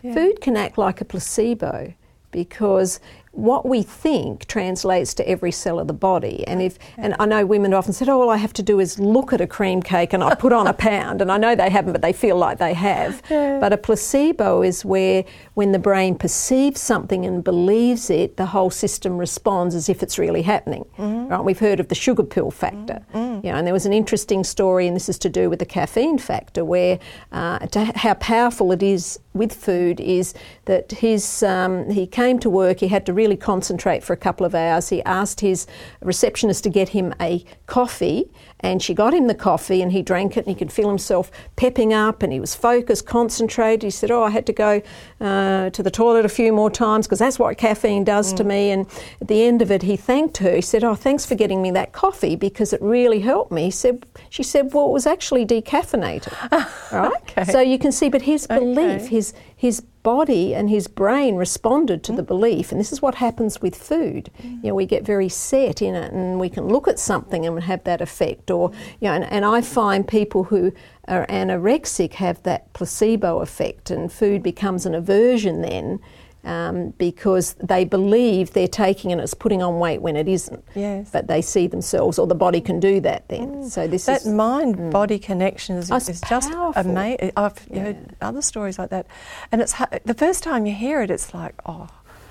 Yeah. 0.02 0.12
Food 0.14 0.40
can 0.42 0.56
act 0.56 0.76
like 0.76 1.00
a 1.00 1.04
placebo 1.06 1.94
because 2.30 3.00
what 3.32 3.64
we 3.64 3.82
think 3.82 4.46
translates 4.46 5.14
to 5.14 5.28
every 5.28 5.50
cell 5.50 5.80
of 5.80 5.86
the 5.86 5.94
body. 5.94 6.46
And 6.46 6.60
if 6.60 6.78
and 6.98 7.16
I 7.18 7.24
know 7.26 7.46
women 7.46 7.72
often 7.72 7.92
said, 7.92 8.08
"Oh, 8.08 8.20
all 8.20 8.30
I 8.30 8.36
have 8.36 8.52
to 8.54 8.62
do 8.62 8.78
is 8.78 8.98
look 8.98 9.32
at 9.32 9.40
a 9.40 9.46
cream 9.46 9.82
cake 9.82 10.12
and 10.12 10.22
I 10.22 10.34
put 10.34 10.52
on 10.52 10.66
a 10.66 10.74
pound." 10.74 11.22
And 11.22 11.32
I 11.32 11.38
know 11.38 11.54
they 11.54 11.70
haven't, 11.70 11.92
but 11.92 12.02
they 12.02 12.12
feel 12.12 12.36
like 12.36 12.58
they 12.58 12.74
have. 12.74 13.22
Yeah. 13.30 13.58
But 13.58 13.72
a 13.72 13.78
placebo 13.78 14.62
is 14.62 14.84
where, 14.84 15.24
when 15.54 15.72
the 15.72 15.78
brain 15.78 16.14
perceives 16.14 16.80
something 16.80 17.24
and 17.24 17.42
believes 17.42 18.10
it, 18.10 18.36
the 18.36 18.46
whole 18.46 18.70
system 18.70 19.16
responds 19.16 19.74
as 19.74 19.88
if 19.88 20.02
it's 20.02 20.18
really 20.18 20.42
happening. 20.42 20.84
Right? 20.98 21.42
We've 21.42 21.58
heard 21.58 21.80
of 21.80 21.88
the 21.88 21.94
sugar 21.94 22.24
pill 22.24 22.50
factor. 22.50 23.04
You 23.14 23.50
know, 23.50 23.56
and 23.56 23.66
there 23.66 23.74
was 23.74 23.86
an 23.86 23.92
interesting 23.92 24.44
story, 24.44 24.86
and 24.86 24.94
this 24.94 25.08
is 25.08 25.18
to 25.18 25.28
do 25.28 25.50
with 25.50 25.58
the 25.58 25.66
caffeine 25.66 26.18
factor, 26.18 26.64
where 26.64 26.98
uh, 27.32 27.60
to 27.60 27.84
how 27.96 28.14
powerful 28.14 28.70
it 28.72 28.82
is 28.82 29.18
with 29.34 29.52
food 29.54 29.98
is 30.00 30.34
that 30.66 30.92
his 30.92 31.42
um, 31.42 31.90
he 31.90 32.06
came 32.06 32.38
to 32.38 32.50
work. 32.50 32.80
He 32.80 32.88
had 32.88 33.06
to 33.06 33.12
really 33.22 33.36
concentrate 33.36 34.02
for 34.02 34.12
a 34.12 34.16
couple 34.16 34.44
of 34.44 34.52
hours. 34.54 34.88
He 34.88 35.00
asked 35.04 35.40
his 35.40 35.66
receptionist 36.00 36.64
to 36.64 36.70
get 36.70 36.88
him 36.88 37.14
a 37.20 37.44
coffee, 37.66 38.28
and 38.60 38.82
she 38.82 38.94
got 38.94 39.14
him 39.14 39.28
the 39.28 39.34
coffee, 39.34 39.80
and 39.80 39.92
he 39.92 40.02
drank 40.02 40.36
it, 40.36 40.40
and 40.40 40.48
he 40.48 40.54
could 40.56 40.72
feel 40.72 40.88
himself 40.88 41.30
pepping 41.54 41.92
up, 41.92 42.22
and 42.22 42.32
he 42.32 42.40
was 42.40 42.54
focused, 42.56 43.06
concentrated. 43.06 43.84
He 43.84 43.90
said, 43.90 44.10
"Oh, 44.10 44.24
I 44.24 44.30
had 44.30 44.46
to 44.46 44.52
go 44.52 44.82
uh, 45.20 45.70
to 45.70 45.82
the 45.82 45.90
toilet 45.90 46.24
a 46.24 46.28
few 46.28 46.52
more 46.52 46.70
times 46.70 47.06
because 47.06 47.20
that's 47.20 47.38
what 47.38 47.56
caffeine 47.58 48.04
does 48.04 48.32
to 48.34 48.44
me." 48.44 48.70
And 48.72 48.86
at 49.20 49.28
the 49.28 49.44
end 49.44 49.62
of 49.62 49.70
it, 49.70 49.82
he 49.82 49.96
thanked 49.96 50.38
her. 50.38 50.52
He 50.56 50.62
said, 50.62 50.82
"Oh, 50.82 50.96
thanks 50.96 51.24
for 51.24 51.36
getting 51.36 51.62
me 51.62 51.70
that 51.72 51.92
coffee 51.92 52.34
because 52.34 52.72
it 52.72 52.82
really 52.82 53.20
helped 53.20 53.52
me." 53.52 53.64
He 53.66 53.70
said, 53.70 54.04
"She 54.30 54.42
said, 54.42 54.72
well, 54.74 54.86
it 54.86 54.92
was 54.92 55.06
actually 55.06 55.46
decaffeinated." 55.46 56.32
right? 56.92 57.12
Okay. 57.38 57.44
So 57.52 57.60
you 57.60 57.78
can 57.78 57.92
see, 57.92 58.08
but 58.08 58.22
his 58.22 58.46
belief, 58.48 59.02
Okay. 59.02 59.06
his 59.16 59.32
his 59.56 59.82
body 60.02 60.54
and 60.54 60.68
his 60.68 60.88
brain 60.88 61.36
responded 61.36 62.02
to 62.04 62.12
mm. 62.12 62.16
the 62.16 62.22
belief, 62.22 62.72
and 62.72 62.80
this 62.80 62.92
is 62.92 63.02
what 63.02 63.16
happens 63.16 63.60
with 63.60 63.74
food. 63.74 64.30
Mm. 64.42 64.62
You 64.62 64.68
know, 64.68 64.74
we 64.74 64.86
get 64.86 65.04
very 65.04 65.28
set 65.28 65.82
in 65.82 65.94
it, 65.94 66.12
and 66.12 66.40
we 66.40 66.48
can 66.48 66.68
look 66.68 66.88
at 66.88 66.98
something 66.98 67.46
and 67.46 67.62
have 67.62 67.84
that 67.84 68.00
effect. 68.00 68.50
Or 68.50 68.72
you 69.00 69.08
know, 69.08 69.14
and, 69.14 69.24
and 69.24 69.44
I 69.44 69.60
find 69.60 70.06
people 70.06 70.44
who 70.44 70.72
are 71.08 71.26
anorexic 71.26 72.14
have 72.14 72.42
that 72.42 72.72
placebo 72.72 73.40
effect, 73.40 73.90
and 73.90 74.12
food 74.12 74.42
becomes 74.42 74.86
an 74.86 74.94
aversion 74.94 75.62
then. 75.62 76.00
Um, 76.44 76.90
because 76.98 77.54
they 77.62 77.84
believe 77.84 78.52
they're 78.52 78.66
taking 78.66 79.12
and 79.12 79.20
it's 79.20 79.32
putting 79.32 79.62
on 79.62 79.78
weight 79.78 80.02
when 80.02 80.16
it 80.16 80.26
isn't. 80.26 80.64
Yes. 80.74 81.08
But 81.12 81.28
they 81.28 81.40
see 81.40 81.68
themselves, 81.68 82.18
or 82.18 82.26
the 82.26 82.34
body 82.34 82.60
can 82.60 82.80
do 82.80 83.00
that 83.02 83.28
then. 83.28 83.62
So 83.70 83.86
this 83.86 84.06
That 84.06 84.22
is 84.22 84.26
mind 84.26 84.90
body 84.90 85.20
connection 85.20 85.76
is, 85.76 85.88
is 85.92 86.20
just 86.28 86.52
amazing. 86.74 87.30
I've 87.36 87.56
heard 87.68 88.16
other 88.20 88.42
stories 88.42 88.76
like 88.76 88.90
that, 88.90 89.06
and 89.52 89.60
it's 89.62 89.74
the 90.04 90.14
first 90.14 90.42
time 90.42 90.66
you 90.66 90.74
hear 90.74 91.00
it, 91.00 91.12
it's 91.12 91.32
like, 91.32 91.54
oh, 91.64 91.86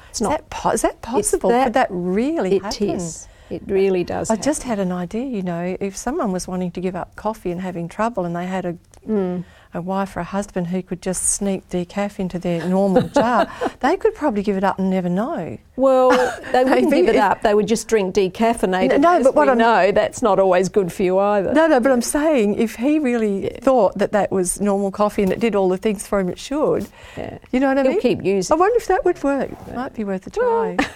It's 0.10 0.20
is 0.20 0.28
not- 0.28 0.32
that 0.32 0.50
po- 0.50 0.72
is 0.72 0.82
that 0.82 1.02
possible? 1.02 1.50
that- 1.50 1.64
Could 1.68 1.74
that 1.76 1.88
really 1.90 2.58
It 2.58 2.64
happen? 2.64 2.90
is. 2.90 3.30
It 3.50 3.62
really 3.68 4.04
does. 4.04 4.30
I 4.30 4.36
just 4.36 4.64
had 4.64 4.80
an 4.80 4.92
idea, 4.92 5.24
you 5.26 5.42
know, 5.42 5.78
if 5.80 5.96
someone 5.96 6.34
was 6.34 6.48
wanting 6.50 6.72
to 6.72 6.82
give 6.82 6.96
up 6.98 7.16
coffee 7.16 7.52
and 7.52 7.62
having 7.62 7.88
trouble, 7.88 8.26
and 8.26 8.36
they 8.36 8.46
had 8.46 8.66
a 8.66 8.76
Mm. 9.08 9.44
A 9.74 9.82
wife 9.82 10.16
or 10.16 10.22
a 10.22 10.26
husband 10.26 10.68
who 10.68 10.82
could 10.82 11.02
just 11.02 11.24
sneak 11.24 11.68
decaf 11.70 12.20
into 12.20 12.38
their 12.40 12.68
normal 12.68 13.04
jar, 13.10 13.52
they 13.80 13.98
could 13.98 14.16
probably 14.16 14.44
give 14.44 14.58
it 14.58 14.64
up 14.64 14.80
and 14.80 14.90
never 14.90 15.10
know. 15.10 15.58
Well, 15.82 16.12
they 16.52 16.64
wouldn't 16.64 16.92
give 16.92 17.08
it 17.10 17.16
up. 17.16 17.42
They 17.42 17.54
would 17.54 17.68
just 17.68 17.88
drink 17.88 18.14
decaffeinated. 18.16 19.00
No, 19.00 19.14
As 19.18 19.24
but 19.26 19.36
what 19.36 19.46
we 19.48 19.50
I'm- 19.50 19.58
know 19.58 19.92
that's 19.92 20.22
not 20.22 20.38
always 20.40 20.70
good 20.70 20.92
for 20.94 21.02
you 21.04 21.18
either. 21.20 21.54
No, 21.54 21.66
no, 21.68 21.80
but 21.80 21.92
I'm 21.92 22.02
saying 22.04 22.56
if 22.60 22.76
he 22.76 23.00
really 23.00 23.50
thought 23.62 23.98
that 23.98 24.12
that 24.12 24.32
was 24.32 24.62
normal 24.62 24.92
coffee 24.92 25.24
and 25.24 25.32
it 25.32 25.40
did 25.40 25.56
all 25.56 25.70
the 25.70 25.78
things 25.78 26.06
for 26.08 26.20
him 26.20 26.30
it 26.30 26.38
should, 26.40 26.88
Yeah. 27.18 27.38
you 27.52 27.60
know 27.60 27.68
what 27.70 27.78
I 27.80 27.84
He'll 27.84 27.92
mean? 27.94 28.02
keep 28.02 28.24
using 28.24 28.54
I 28.54 28.58
wonder 28.60 28.78
if 28.78 28.88
that 28.88 29.04
would 29.06 29.22
work. 29.24 29.50
Might 29.76 29.94
be 29.94 30.04
worth 30.04 30.28
a 30.28 30.30
try. 30.30 30.78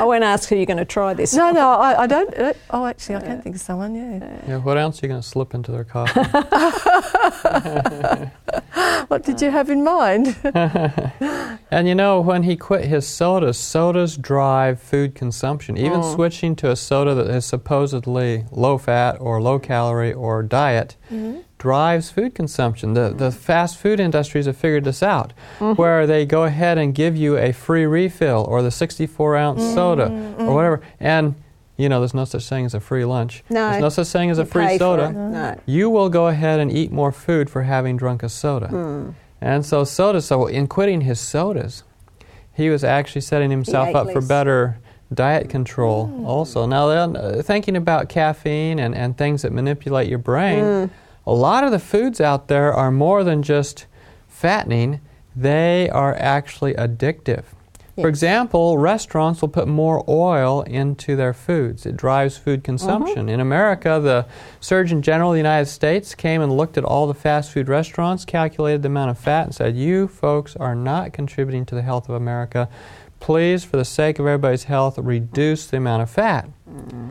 I 0.00 0.04
won't 0.04 0.24
ask 0.24 0.48
who 0.48 0.56
you're 0.56 0.66
going 0.66 0.76
to 0.78 0.84
try 0.84 1.14
this. 1.14 1.34
no, 1.34 1.50
no, 1.50 1.70
I, 1.70 2.02
I 2.02 2.06
don't. 2.06 2.36
Uh, 2.38 2.52
oh, 2.70 2.86
actually, 2.86 3.16
I 3.16 3.20
can't 3.22 3.42
think 3.42 3.56
of 3.56 3.60
someone. 3.60 3.94
Yeah. 3.94 4.40
Yeah, 4.46 4.56
what 4.58 4.76
else 4.78 5.02
are 5.02 5.06
you 5.06 5.10
going 5.10 5.20
to 5.22 5.26
slip 5.26 5.54
into 5.54 5.72
their 5.72 5.84
coffee? 5.84 6.20
What 9.08 9.24
did 9.24 9.40
you 9.42 9.50
have 9.50 9.70
in 9.70 9.82
mind? 9.84 10.34
and 11.70 11.86
you 11.88 11.94
know, 11.94 12.20
when 12.20 12.42
he 12.42 12.56
quit 12.56 12.84
his 12.84 13.06
sodas, 13.06 13.58
sodas 13.64 14.16
drive 14.16 14.80
food 14.80 15.14
consumption. 15.14 15.76
Even 15.76 16.00
Mm. 16.00 16.14
switching 16.14 16.54
to 16.56 16.70
a 16.70 16.76
soda 16.76 17.14
that 17.14 17.26
is 17.28 17.44
supposedly 17.44 18.44
low 18.50 18.78
fat 18.78 19.16
or 19.20 19.40
low 19.40 19.58
calorie 19.58 20.12
or 20.12 20.42
diet 20.42 20.96
drives 21.58 22.10
food 22.10 22.34
consumption. 22.34 22.94
The, 22.94 23.14
the 23.16 23.30
fast 23.30 23.78
food 23.78 23.98
industries 24.00 24.46
have 24.46 24.56
figured 24.56 24.84
this 24.84 25.02
out, 25.02 25.32
where 25.58 26.06
they 26.06 26.26
go 26.26 26.44
ahead 26.44 26.76
and 26.78 26.94
give 26.94 27.16
you 27.16 27.36
a 27.38 27.52
free 27.52 27.86
refill 27.86 28.44
or 28.48 28.62
the 28.62 28.70
64 28.70 29.36
ounce 29.36 29.62
soda 29.74 30.06
or 30.38 30.54
whatever. 30.54 30.80
And, 31.00 31.34
you 31.76 31.88
know, 31.88 32.00
there's 32.00 32.14
no 32.14 32.24
such 32.26 32.48
thing 32.48 32.66
as 32.66 32.74
a 32.74 32.80
free 32.80 33.04
lunch. 33.04 33.42
No. 33.48 33.70
There's 33.70 33.80
no 33.82 33.88
such 33.88 34.08
thing 34.08 34.30
as 34.30 34.38
a 34.38 34.44
free 34.44 34.76
soda. 34.78 35.10
No. 35.12 35.58
You 35.66 35.88
will 35.90 36.08
go 36.10 36.26
ahead 36.28 36.60
and 36.60 36.70
eat 36.70 36.92
more 36.92 37.12
food 37.12 37.48
for 37.48 37.62
having 37.62 37.96
drunk 37.96 38.22
a 38.22 38.28
soda. 38.28 38.68
Hmm. 38.68 39.10
And 39.40 39.64
so 39.66 39.84
sodas, 39.84 40.24
so 40.26 40.46
in 40.46 40.66
quitting 40.66 41.02
his 41.02 41.20
sodas, 41.20 41.82
he 42.54 42.70
was 42.70 42.84
actually 42.84 43.20
setting 43.22 43.50
himself 43.50 43.94
up 43.94 44.10
for 44.12 44.20
better 44.20 44.78
diet 45.12 45.48
control 45.48 46.24
also. 46.26 46.66
Now, 46.66 46.86
then, 46.88 47.16
uh, 47.16 47.42
thinking 47.42 47.76
about 47.76 48.08
caffeine 48.08 48.78
and, 48.78 48.94
and 48.94 49.16
things 49.16 49.42
that 49.42 49.52
manipulate 49.52 50.08
your 50.08 50.18
brain, 50.18 50.64
Hmm. 50.64 50.84
a 51.26 51.32
lot 51.34 51.64
of 51.64 51.70
the 51.70 51.78
foods 51.78 52.20
out 52.20 52.48
there 52.48 52.72
are 52.72 52.90
more 52.90 53.22
than 53.24 53.42
just 53.42 53.86
fattening, 54.28 55.00
they 55.36 55.88
are 55.90 56.14
actually 56.18 56.74
addictive. 56.74 57.44
For 58.00 58.08
example, 58.08 58.76
restaurants 58.76 59.40
will 59.40 59.48
put 59.48 59.68
more 59.68 60.04
oil 60.08 60.62
into 60.62 61.14
their 61.14 61.32
foods. 61.32 61.86
It 61.86 61.96
drives 61.96 62.36
food 62.36 62.60
mm-hmm. 62.60 62.64
consumption. 62.64 63.28
In 63.28 63.38
America, 63.38 64.00
the 64.02 64.26
Surgeon 64.60 65.00
General 65.00 65.30
of 65.30 65.34
the 65.34 65.38
United 65.38 65.66
States 65.66 66.14
came 66.14 66.42
and 66.42 66.56
looked 66.56 66.76
at 66.76 66.84
all 66.84 67.06
the 67.06 67.14
fast 67.14 67.52
food 67.52 67.68
restaurants, 67.68 68.24
calculated 68.24 68.82
the 68.82 68.88
amount 68.88 69.10
of 69.10 69.18
fat, 69.18 69.46
and 69.46 69.54
said, 69.54 69.76
You 69.76 70.08
folks 70.08 70.56
are 70.56 70.74
not 70.74 71.12
contributing 71.12 71.64
to 71.66 71.74
the 71.74 71.82
health 71.82 72.08
of 72.08 72.16
America. 72.16 72.68
Please, 73.20 73.64
for 73.64 73.76
the 73.76 73.84
sake 73.84 74.18
of 74.18 74.26
everybody's 74.26 74.64
health, 74.64 74.98
reduce 74.98 75.66
the 75.66 75.76
amount 75.76 76.02
of 76.02 76.10
fat. 76.10 76.48
Mm-hmm. 76.68 77.10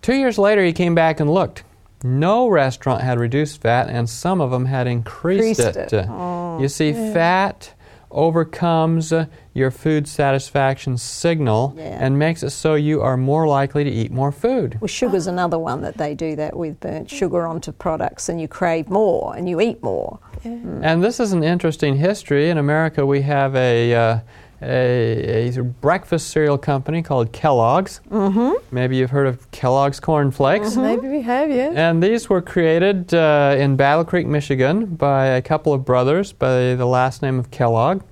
Two 0.00 0.14
years 0.14 0.38
later, 0.38 0.64
he 0.64 0.72
came 0.72 0.94
back 0.94 1.20
and 1.20 1.32
looked. 1.32 1.64
No 2.02 2.48
restaurant 2.48 3.02
had 3.02 3.18
reduced 3.18 3.60
fat, 3.60 3.88
and 3.90 4.08
some 4.08 4.40
of 4.40 4.50
them 4.50 4.64
had 4.64 4.86
increased 4.86 5.60
Increased 5.60 5.76
it. 5.76 5.92
it. 5.92 6.06
You 6.06 6.12
oh, 6.12 6.66
see, 6.68 6.92
fat 6.92 7.74
overcomes 8.10 9.12
your 9.54 9.70
food 9.70 10.06
satisfaction 10.08 10.96
signal 10.96 11.74
Yeah. 11.76 11.98
and 12.00 12.18
makes 12.18 12.42
it 12.42 12.50
so 12.50 12.74
you 12.74 13.00
are 13.02 13.16
more 13.16 13.46
likely 13.46 13.84
to 13.84 13.90
eat 13.90 14.10
more 14.12 14.32
food. 14.32 14.78
Well, 14.80 14.88
sugar's 14.88 15.26
another 15.26 15.58
one 15.58 15.82
that 15.82 15.96
they 15.98 16.14
do 16.14 16.36
that 16.36 16.56
with 16.56 16.80
burnt 16.80 17.10
sugar 17.10 17.46
onto 17.46 17.72
products, 17.72 18.28
and 18.28 18.40
you 18.40 18.48
crave 18.48 18.88
more 18.88 19.34
and 19.36 19.48
you 19.48 19.60
eat 19.60 19.82
more. 19.82 20.18
And 20.44 21.02
this 21.02 21.18
is 21.20 21.32
an 21.32 21.42
interesting 21.42 21.96
history. 21.96 22.48
In 22.48 22.58
America, 22.58 23.04
we 23.04 23.22
have 23.22 23.54
a, 23.56 23.94
uh, 23.94 24.18
a, 24.60 25.48
a 25.56 25.62
breakfast 25.62 26.30
cereal 26.30 26.58
company 26.58 27.02
called 27.02 27.32
Kellogg's. 27.32 28.00
Mm-hmm. 28.10 28.52
Maybe 28.74 28.96
you've 28.96 29.10
heard 29.10 29.26
of 29.26 29.50
Kellogg's 29.50 30.00
Corn 30.00 30.30
Flakes. 30.30 30.76
Maybe 30.76 31.08
we 31.08 31.22
have, 31.22 31.50
yeah. 31.50 31.72
And 31.74 32.02
these 32.02 32.28
were 32.28 32.42
created 32.42 33.14
uh, 33.14 33.56
in 33.58 33.76
Battle 33.76 34.04
Creek, 34.04 34.26
Michigan, 34.26 34.86
by 34.86 35.26
a 35.26 35.42
couple 35.42 35.72
of 35.72 35.84
brothers 35.84 36.32
by 36.32 36.74
the 36.74 36.86
last 36.86 37.22
name 37.22 37.38
of 37.38 37.50
Kellogg. 37.50 38.02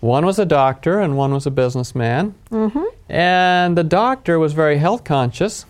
One 0.00 0.24
was 0.24 0.38
a 0.38 0.46
doctor 0.46 0.98
and 0.98 1.16
one 1.16 1.32
was 1.32 1.46
a 1.46 1.50
businessman. 1.50 2.34
And 3.08 3.76
the 3.76 3.84
doctor 3.84 4.38
was 4.38 4.54
very 4.54 4.78
health 4.78 5.04
conscious. 5.04 5.66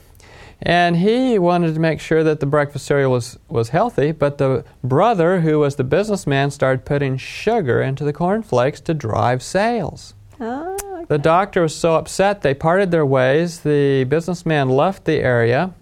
And 0.62 0.96
he 0.96 1.38
wanted 1.38 1.72
to 1.74 1.80
make 1.80 2.00
sure 2.00 2.22
that 2.22 2.40
the 2.40 2.46
breakfast 2.46 2.84
cereal 2.86 3.10
was, 3.10 3.38
was 3.48 3.70
healthy, 3.70 4.12
but 4.12 4.38
the 4.38 4.64
brother, 4.84 5.40
who 5.40 5.58
was 5.58 5.76
the 5.76 5.84
businessman, 5.84 6.50
started 6.50 6.84
putting 6.84 7.16
sugar 7.16 7.80
into 7.80 8.04
the 8.04 8.12
cornflakes 8.12 8.80
to 8.82 8.92
drive 8.94 9.42
sales. 9.42 10.14
Ah, 10.38 10.76
The 11.08 11.18
doctor 11.18 11.62
was 11.62 11.74
so 11.74 11.94
upset 11.96 12.42
they 12.42 12.54
parted 12.54 12.90
their 12.90 13.06
ways. 13.06 13.60
The 13.60 14.04
businessman 14.04 14.68
left 14.68 15.06
the 15.06 15.16
area. 15.20 15.72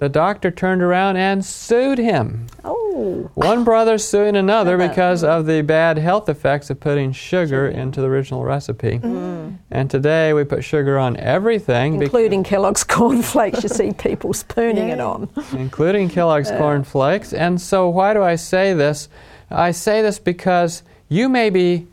The 0.00 0.08
doctor 0.08 0.50
turned 0.50 0.82
around 0.82 1.16
and 1.16 1.44
sued 1.44 1.98
him. 1.98 2.46
oh, 2.64 2.79
One 3.34 3.64
brother 3.64 3.98
suing 3.98 4.36
another 4.36 4.76
because 4.76 5.22
of 5.24 5.46
the 5.46 5.62
bad 5.62 5.98
health 5.98 6.28
effects 6.28 6.70
of 6.70 6.80
putting 6.80 7.12
sugar 7.12 7.66
into 7.68 8.00
the 8.00 8.06
original 8.06 8.44
recipe. 8.44 8.98
Mm. 8.98 9.58
And 9.70 9.90
today 9.90 10.32
we 10.32 10.44
put 10.44 10.64
sugar 10.64 10.98
on 10.98 11.16
everything, 11.16 11.98
bec- 11.98 12.06
Including 12.06 12.44
Kellogg's 12.44 12.84
corn 12.96 13.22
flakes. 13.22 13.62
you 13.62 13.68
see 13.68 13.92
people 13.92 14.32
spooning 14.32 14.88
it 14.88 15.00
on. 15.00 15.28
including 15.52 16.08
Kellogg's 16.08 16.50
Corn 16.50 16.84
Flakes. 16.84 17.32
And 17.32 17.60
so, 17.60 17.88
why 17.88 18.14
do 18.14 18.22
I 18.22 18.36
say 18.36 18.72
this? 18.74 19.08
I 19.50 19.70
say 19.72 20.02
this 20.02 20.18
because 20.18 20.82
you 21.08 21.28
may 21.28 21.50
be 21.50 21.86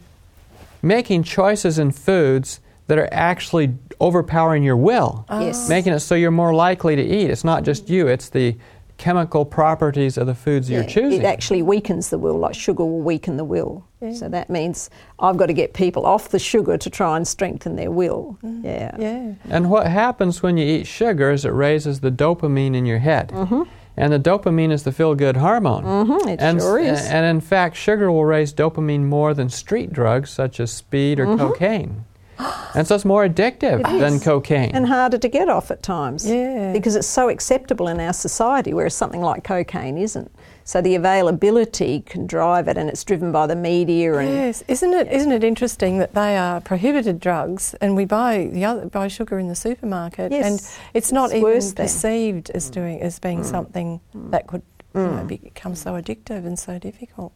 making 0.82 1.24
choices 1.24 1.80
in 1.80 1.92
foods 1.92 2.60
that 2.88 2.98
are 2.98 3.10
actually 3.12 3.74
overpowering 4.00 4.64
your 4.64 4.78
will, 4.78 5.26
Yes. 5.30 5.68
making 5.68 5.92
it 5.94 6.00
so 6.00 6.14
you're 6.16 6.32
more 6.32 6.54
likely 6.54 6.96
to 6.96 7.02
eat. 7.02 7.30
It's 7.30 7.44
not 7.44 7.64
just 7.64 7.90
you, 7.90 8.08
it's 8.08 8.30
the 8.30 8.56
chemical 8.98 9.46
properties 9.46 10.18
of 10.18 10.28
the 10.28 10.36
foods 10.36 10.70
you're 10.70 10.84
choosing. 10.84 11.22
It 11.22 11.26
actually 11.26 11.62
weakens 11.62 12.10
the 12.10 12.18
will, 12.18 12.38
like 12.38 12.56
sugar 12.56 12.84
will 12.84 13.00
weaken 13.02 13.38
the 13.38 13.44
will. 13.44 13.84
So 14.14 14.30
that 14.30 14.50
means 14.50 14.90
I've 15.20 15.38
got 15.38 15.48
to 15.48 15.54
get 15.54 15.74
people 15.74 16.06
off 16.06 16.30
the 16.30 16.38
sugar 16.40 16.78
to 16.78 16.90
try 16.90 17.18
and 17.18 17.28
strengthen 17.28 17.76
their 17.76 17.90
will. 17.92 18.38
Yeah. 18.44 18.96
Yeah. 19.00 19.34
And 19.50 19.70
what 19.72 19.88
happens 19.88 20.44
when 20.44 20.58
you 20.58 20.66
eat 20.66 20.86
sugar 20.88 21.32
is 21.32 21.46
it 21.46 21.50
raises 21.50 22.00
the 22.02 22.12
dopamine 22.12 22.76
in 22.76 22.86
your 22.86 23.00
head. 23.00 23.30
Mhm. 23.30 23.68
And 24.00 24.14
the 24.14 24.20
dopamine 24.20 24.72
is 24.72 24.84
the 24.84 24.92
feel 24.92 25.16
good 25.16 25.38
hormone. 25.38 25.84
Mhm, 25.84 26.28
it 26.30 26.40
and, 26.40 26.62
sure 26.62 26.78
is. 26.78 27.04
and 27.08 27.26
in 27.26 27.42
fact, 27.42 27.76
sugar 27.76 28.12
will 28.12 28.26
raise 28.26 28.54
dopamine 28.54 29.06
more 29.06 29.34
than 29.34 29.50
street 29.50 29.92
drugs 29.92 30.30
such 30.30 30.60
as 30.60 30.70
speed 30.72 31.20
or 31.20 31.26
Mm-hmm. 31.26 31.38
cocaine. 31.40 32.06
And 32.40 32.88
so 32.88 32.96
it's 32.96 33.06
more 33.06 33.28
addictive 33.28 33.80
It 33.80 34.00
than 34.00 34.20
cocaine. 34.20 34.72
And 34.74 34.88
harder 34.88 35.18
to 35.18 35.28
get 35.28 35.50
off 35.50 35.72
at 35.72 35.82
times. 35.82 36.28
Yeah. 36.28 36.74
Because 36.74 36.96
it's 36.96 37.08
so 37.08 37.30
acceptable 37.30 37.88
in 37.88 38.00
our 38.00 38.14
society, 38.14 38.74
whereas 38.74 38.94
something 38.94 39.22
like 39.22 39.44
cocaine 39.44 39.98
isn't. 39.98 40.32
So 40.64 40.82
the 40.82 40.96
availability 40.96 42.02
can 42.02 42.28
drive 42.28 42.68
it, 42.68 42.78
and 42.78 42.90
it's 42.90 43.04
driven 43.06 43.32
by 43.32 43.48
the 43.48 43.56
media 43.56 44.18
and 44.18 44.30
Yes, 44.30 44.64
isn't 44.68 44.94
it? 44.94 45.08
not 45.08 45.32
it 45.32 45.44
interesting 45.46 45.98
that 46.00 46.14
they 46.14 46.38
are 46.38 46.60
prohibited 46.60 47.22
drugs, 47.22 47.74
and 47.80 47.96
we 47.96 48.04
buy 48.04 48.50
the 48.52 48.66
other 48.66 48.86
buy 48.86 49.08
sugar 49.08 49.40
in 49.40 49.48
the 49.48 49.56
supermarket, 49.56 50.32
Yes, 50.32 50.46
and 50.46 50.80
it's 50.94 51.12
not 51.12 51.26
it's 51.26 51.36
even 51.36 51.44
worse 51.44 51.72
then. 51.72 51.86
perceived 51.86 52.50
as 52.50 52.70
doing 52.70 53.02
as 53.02 53.18
being 53.18 53.42
mm. 53.42 53.46
something 53.46 54.02
mm. 54.14 54.32
that 54.32 54.48
could 54.48 54.62
you 54.94 55.02
know, 55.02 55.24
mm. 55.24 55.28
become 55.28 55.74
so 55.74 55.94
addictive 55.94 56.46
and 56.46 56.60
so 56.60 56.78
difficult. 56.78 57.32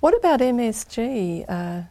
What 0.00 0.16
about 0.16 0.40
MSG, 0.40 1.44
uh, 1.48 1.82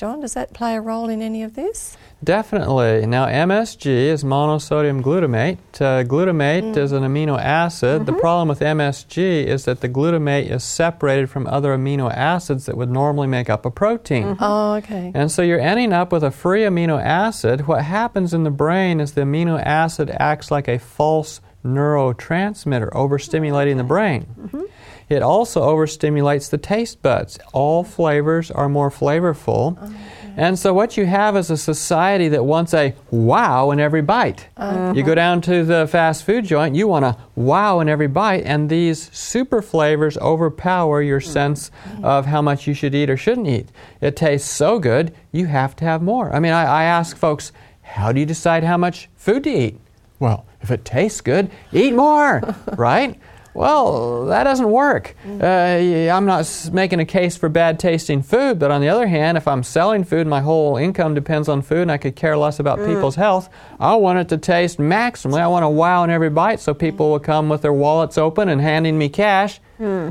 John? 0.00 0.20
Does 0.20 0.32
that 0.32 0.54
play 0.54 0.76
a 0.76 0.80
role 0.80 1.10
in 1.10 1.20
any 1.20 1.42
of 1.42 1.56
this? 1.56 1.94
Definitely. 2.24 3.04
Now, 3.04 3.26
MSG 3.26 3.84
is 3.86 4.24
monosodium 4.24 5.02
glutamate. 5.02 5.58
Uh, 5.74 6.04
glutamate 6.04 6.72
mm. 6.72 6.76
is 6.78 6.92
an 6.92 7.02
amino 7.02 7.38
acid. 7.38 8.06
The 8.06 8.12
mm-hmm. 8.12 8.20
problem 8.22 8.48
with 8.48 8.60
MSG 8.60 9.44
is 9.44 9.66
that 9.66 9.82
the 9.82 9.90
glutamate 9.90 10.50
is 10.50 10.64
separated 10.64 11.28
from 11.28 11.46
other 11.46 11.76
amino 11.76 12.10
acids 12.10 12.64
that 12.64 12.78
would 12.78 12.88
normally 12.88 13.26
make 13.26 13.50
up 13.50 13.66
a 13.66 13.70
protein. 13.70 14.24
Mm-hmm. 14.24 14.42
Oh, 14.42 14.74
okay. 14.76 15.12
And 15.14 15.30
so 15.30 15.42
you're 15.42 15.60
ending 15.60 15.92
up 15.92 16.12
with 16.12 16.24
a 16.24 16.30
free 16.30 16.62
amino 16.62 16.98
acid. 16.98 17.66
What 17.66 17.84
happens 17.84 18.32
in 18.32 18.44
the 18.44 18.50
brain 18.50 19.00
is 19.00 19.12
the 19.12 19.20
amino 19.20 19.62
acid 19.62 20.08
acts 20.18 20.50
like 20.50 20.66
a 20.66 20.78
false 20.78 21.42
neurotransmitter, 21.64 22.90
overstimulating 22.92 23.76
the 23.76 23.84
brain. 23.84 24.26
Mm-hmm. 24.38 24.62
It 25.08 25.22
also 25.22 25.62
overstimulates 25.62 26.50
the 26.50 26.58
taste 26.58 27.02
buds. 27.02 27.38
All 27.52 27.82
flavors 27.82 28.50
are 28.50 28.68
more 28.68 28.90
flavorful. 28.90 29.76
Uh-huh. 29.76 29.92
And 30.36 30.56
so 30.56 30.72
what 30.72 30.96
you 30.96 31.06
have 31.06 31.36
is 31.36 31.50
a 31.50 31.56
society 31.56 32.28
that 32.28 32.44
wants 32.44 32.72
a 32.72 32.94
wow 33.10 33.72
in 33.72 33.80
every 33.80 34.02
bite. 34.02 34.48
Uh-huh. 34.56 34.92
You 34.94 35.02
go 35.02 35.16
down 35.16 35.40
to 35.42 35.64
the 35.64 35.88
fast 35.88 36.24
food 36.24 36.44
joint, 36.44 36.76
you 36.76 36.86
want 36.86 37.04
a 37.04 37.16
wow 37.34 37.80
in 37.80 37.88
every 37.88 38.06
bite, 38.06 38.44
and 38.44 38.70
these 38.70 39.10
super 39.12 39.60
flavors 39.60 40.16
overpower 40.18 41.02
your 41.02 41.20
mm-hmm. 41.20 41.32
sense 41.32 41.70
mm-hmm. 41.70 42.04
of 42.04 42.26
how 42.26 42.40
much 42.40 42.68
you 42.68 42.74
should 42.74 42.94
eat 42.94 43.10
or 43.10 43.16
shouldn't 43.16 43.48
eat. 43.48 43.68
It 44.00 44.14
tastes 44.14 44.48
so 44.48 44.78
good, 44.78 45.12
you 45.32 45.46
have 45.46 45.74
to 45.76 45.84
have 45.84 46.00
more. 46.02 46.32
I 46.32 46.38
mean, 46.38 46.52
I, 46.52 46.64
I 46.64 46.84
ask 46.84 47.16
folks, 47.16 47.50
how 47.82 48.12
do 48.12 48.20
you 48.20 48.26
decide 48.26 48.62
how 48.62 48.76
much 48.76 49.08
food 49.16 49.42
to 49.44 49.50
eat? 49.50 49.80
Well, 50.20 50.46
if 50.60 50.70
it 50.70 50.84
tastes 50.84 51.20
good, 51.20 51.50
eat 51.72 51.94
more, 51.94 52.54
right? 52.76 53.18
Well, 53.52 54.26
that 54.26 54.44
doesn't 54.44 54.70
work. 54.70 55.16
Mm. 55.26 55.42
Uh, 55.42 56.14
I'm 56.14 56.24
not 56.24 56.70
making 56.72 57.00
a 57.00 57.04
case 57.04 57.36
for 57.36 57.48
bad 57.48 57.80
tasting 57.80 58.22
food, 58.22 58.60
but 58.60 58.70
on 58.70 58.80
the 58.80 58.88
other 58.88 59.08
hand, 59.08 59.36
if 59.36 59.48
I'm 59.48 59.64
selling 59.64 60.04
food, 60.04 60.26
my 60.28 60.40
whole 60.40 60.76
income 60.76 61.14
depends 61.14 61.48
on 61.48 61.62
food, 61.62 61.82
and 61.82 61.90
I 61.90 61.98
could 61.98 62.14
care 62.14 62.36
less 62.36 62.60
about 62.60 62.78
mm. 62.78 62.86
people's 62.86 63.16
health. 63.16 63.48
I 63.80 63.94
want 63.96 64.20
it 64.20 64.28
to 64.28 64.38
taste 64.38 64.78
maximally. 64.78 65.40
I 65.40 65.48
want 65.48 65.64
to 65.64 65.68
wow 65.68 66.04
in 66.04 66.10
every 66.10 66.30
bite 66.30 66.60
so 66.60 66.74
people 66.74 67.06
mm. 67.06 67.10
will 67.10 67.20
come 67.20 67.48
with 67.48 67.62
their 67.62 67.72
wallets 67.72 68.16
open 68.16 68.48
and 68.48 68.60
handing 68.60 68.96
me 68.96 69.08
cash. 69.08 69.60
Hmm. 69.78 70.10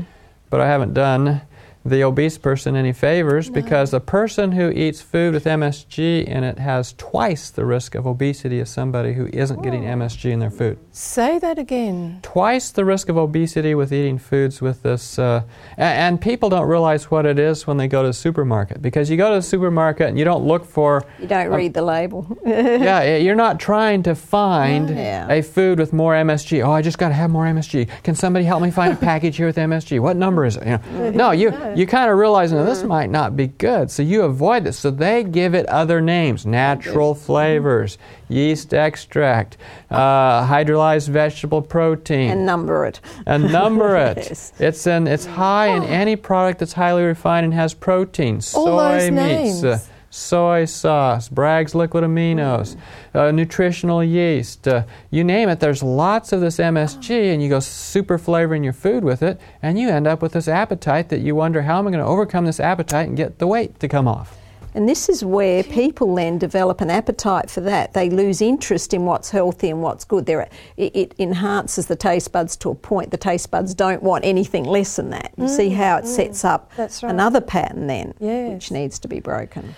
But 0.50 0.60
I 0.60 0.66
haven't 0.66 0.94
done 0.94 1.42
the 1.84 2.02
obese 2.04 2.36
person 2.36 2.76
any 2.76 2.92
favors 2.92 3.48
because 3.48 3.90
the 3.90 4.00
person 4.00 4.52
who 4.52 4.68
eats 4.70 5.00
food 5.00 5.32
with 5.32 5.44
MSG 5.44 6.24
in 6.26 6.44
it 6.44 6.58
has 6.58 6.92
twice 6.98 7.48
the 7.48 7.64
risk 7.64 7.94
of 7.94 8.06
obesity 8.06 8.60
as 8.60 8.68
somebody 8.68 9.14
who 9.14 9.26
isn't 9.32 9.62
getting 9.62 9.84
MSG 9.84 10.30
in 10.30 10.40
their 10.40 10.50
food 10.50 10.78
Say 10.92 11.38
that 11.38 11.58
again. 11.58 12.18
twice 12.22 12.70
the 12.70 12.84
risk 12.84 13.08
of 13.08 13.16
obesity 13.16 13.74
with 13.74 13.92
eating 13.94 14.18
foods 14.18 14.60
with 14.60 14.82
this. 14.82 15.18
Uh, 15.18 15.42
a- 15.78 15.80
and, 15.80 16.20
people 16.20 16.50
don't 16.50 16.68
realize 16.68 17.10
what 17.10 17.24
it 17.24 17.38
is 17.38 17.66
when 17.66 17.78
they 17.78 17.88
go 17.88 18.02
to 18.02 18.08
the 18.08 18.12
supermarket 18.12 18.82
because 18.82 19.08
you 19.08 19.16
go 19.16 19.30
to 19.30 19.36
the 19.36 19.42
supermarket 19.42 20.08
and 20.08 20.18
you 20.18 20.24
don't 20.24 20.44
look 20.46 20.66
for. 20.66 21.02
you 21.18 21.26
don't 21.26 21.48
read 21.48 21.72
the 21.72 21.80
label. 21.82 22.26
yeah, 22.46 23.16
you're 23.16 23.34
not 23.34 23.58
trying 23.58 24.02
to 24.02 24.14
find 24.14 24.90
Yeah. 24.90 25.26
a 25.30 25.42
food 25.42 25.78
with 25.78 25.94
more 25.94 26.12
MSG. 26.14 26.62
Oh, 26.62 26.72
I 26.72 26.82
just 26.82 26.98
got 26.98 27.08
to 27.08 27.14
have 27.14 27.30
more 27.30 27.46
MSG. 27.46 27.88
Can 28.02 28.14
somebody 28.14 28.44
help 28.44 28.60
me 28.62 28.70
find 28.70 28.92
a 28.92 28.96
package 29.10 29.38
here 29.38 29.46
with 29.46 29.56
MSG? 29.56 29.98
What 30.00 30.16
number 30.16 30.44
is 30.44 30.56
it? 30.58 30.66
You 30.66 30.78
know, 30.98 31.10
no, 31.14 31.30
you 31.30 31.79
you 31.80 31.86
kind 31.86 32.10
of 32.10 32.18
realize 32.18 32.52
now 32.52 32.62
this 32.62 32.82
might 32.82 33.08
not 33.08 33.34
be 33.34 33.46
good, 33.46 33.90
so 33.90 34.02
you 34.02 34.22
avoid 34.22 34.64
this. 34.64 34.78
So 34.78 34.90
they 34.90 35.24
give 35.24 35.54
it 35.54 35.64
other 35.66 36.02
names: 36.02 36.44
natural 36.44 37.14
flavors, 37.14 37.96
yeast 38.28 38.74
extract, 38.74 39.56
uh, 39.90 40.46
hydrolyzed 40.46 41.08
vegetable 41.08 41.62
protein 41.62 42.30
and 42.32 42.44
number 42.44 42.84
it. 42.84 43.00
and 43.26 43.50
number 43.50 43.96
it. 44.10 44.18
Yes. 44.18 44.52
It's 44.58 44.86
in 44.86 45.06
it's 45.06 45.24
high 45.24 45.68
in 45.68 45.82
any 46.00 46.16
product 46.16 46.58
that's 46.58 46.74
highly 46.74 47.02
refined 47.02 47.44
and 47.44 47.54
has 47.54 47.72
protein. 47.72 48.42
Soy 48.42 48.60
All 48.60 48.76
those 48.76 49.10
meats, 49.10 49.64
uh, 49.64 49.70
names. 49.70 49.89
Soy 50.10 50.64
sauce, 50.64 51.28
Bragg's 51.28 51.74
liquid 51.74 52.04
aminos, 52.04 52.76
uh, 53.14 53.30
nutritional 53.30 54.02
yeast, 54.02 54.66
uh, 54.66 54.82
you 55.10 55.24
name 55.24 55.48
it. 55.48 55.60
There's 55.60 55.82
lots 55.82 56.32
of 56.32 56.40
this 56.40 56.58
MSG, 56.58 57.32
and 57.32 57.42
you 57.42 57.48
go 57.48 57.60
super 57.60 58.18
flavoring 58.18 58.64
your 58.64 58.72
food 58.72 59.04
with 59.04 59.22
it, 59.22 59.40
and 59.62 59.78
you 59.78 59.88
end 59.88 60.06
up 60.06 60.20
with 60.20 60.32
this 60.32 60.48
appetite 60.48 61.08
that 61.08 61.20
you 61.20 61.34
wonder 61.34 61.62
how 61.62 61.78
am 61.78 61.86
I 61.86 61.90
going 61.92 62.04
to 62.04 62.10
overcome 62.10 62.44
this 62.44 62.60
appetite 62.60 63.08
and 63.08 63.16
get 63.16 63.38
the 63.38 63.46
weight 63.46 63.78
to 63.80 63.88
come 63.88 64.08
off. 64.08 64.36
And 64.72 64.88
this 64.88 65.08
is 65.08 65.24
where 65.24 65.64
people 65.64 66.14
then 66.14 66.38
develop 66.38 66.80
an 66.80 66.90
appetite 66.90 67.50
for 67.50 67.60
that. 67.62 67.92
They 67.92 68.08
lose 68.08 68.40
interest 68.40 68.94
in 68.94 69.04
what's 69.04 69.30
healthy 69.30 69.68
and 69.68 69.82
what's 69.82 70.04
good. 70.04 70.26
There, 70.26 70.48
it, 70.76 70.94
it 70.94 71.14
enhances 71.18 71.86
the 71.86 71.96
taste 71.96 72.30
buds 72.30 72.56
to 72.58 72.70
a 72.70 72.74
point. 72.76 73.10
The 73.10 73.16
taste 73.16 73.50
buds 73.50 73.74
don't 73.74 74.00
want 74.00 74.24
anything 74.24 74.62
less 74.62 74.94
than 74.94 75.10
that. 75.10 75.32
You 75.36 75.48
see 75.48 75.70
how 75.70 75.96
it 75.96 76.06
sets 76.06 76.44
up 76.44 76.70
right. 76.78 77.02
another 77.02 77.40
pattern 77.40 77.88
then, 77.88 78.14
Yes. 78.20 78.52
which 78.52 78.70
needs 78.70 79.00
to 79.00 79.08
be 79.08 79.18
broken. 79.18 79.74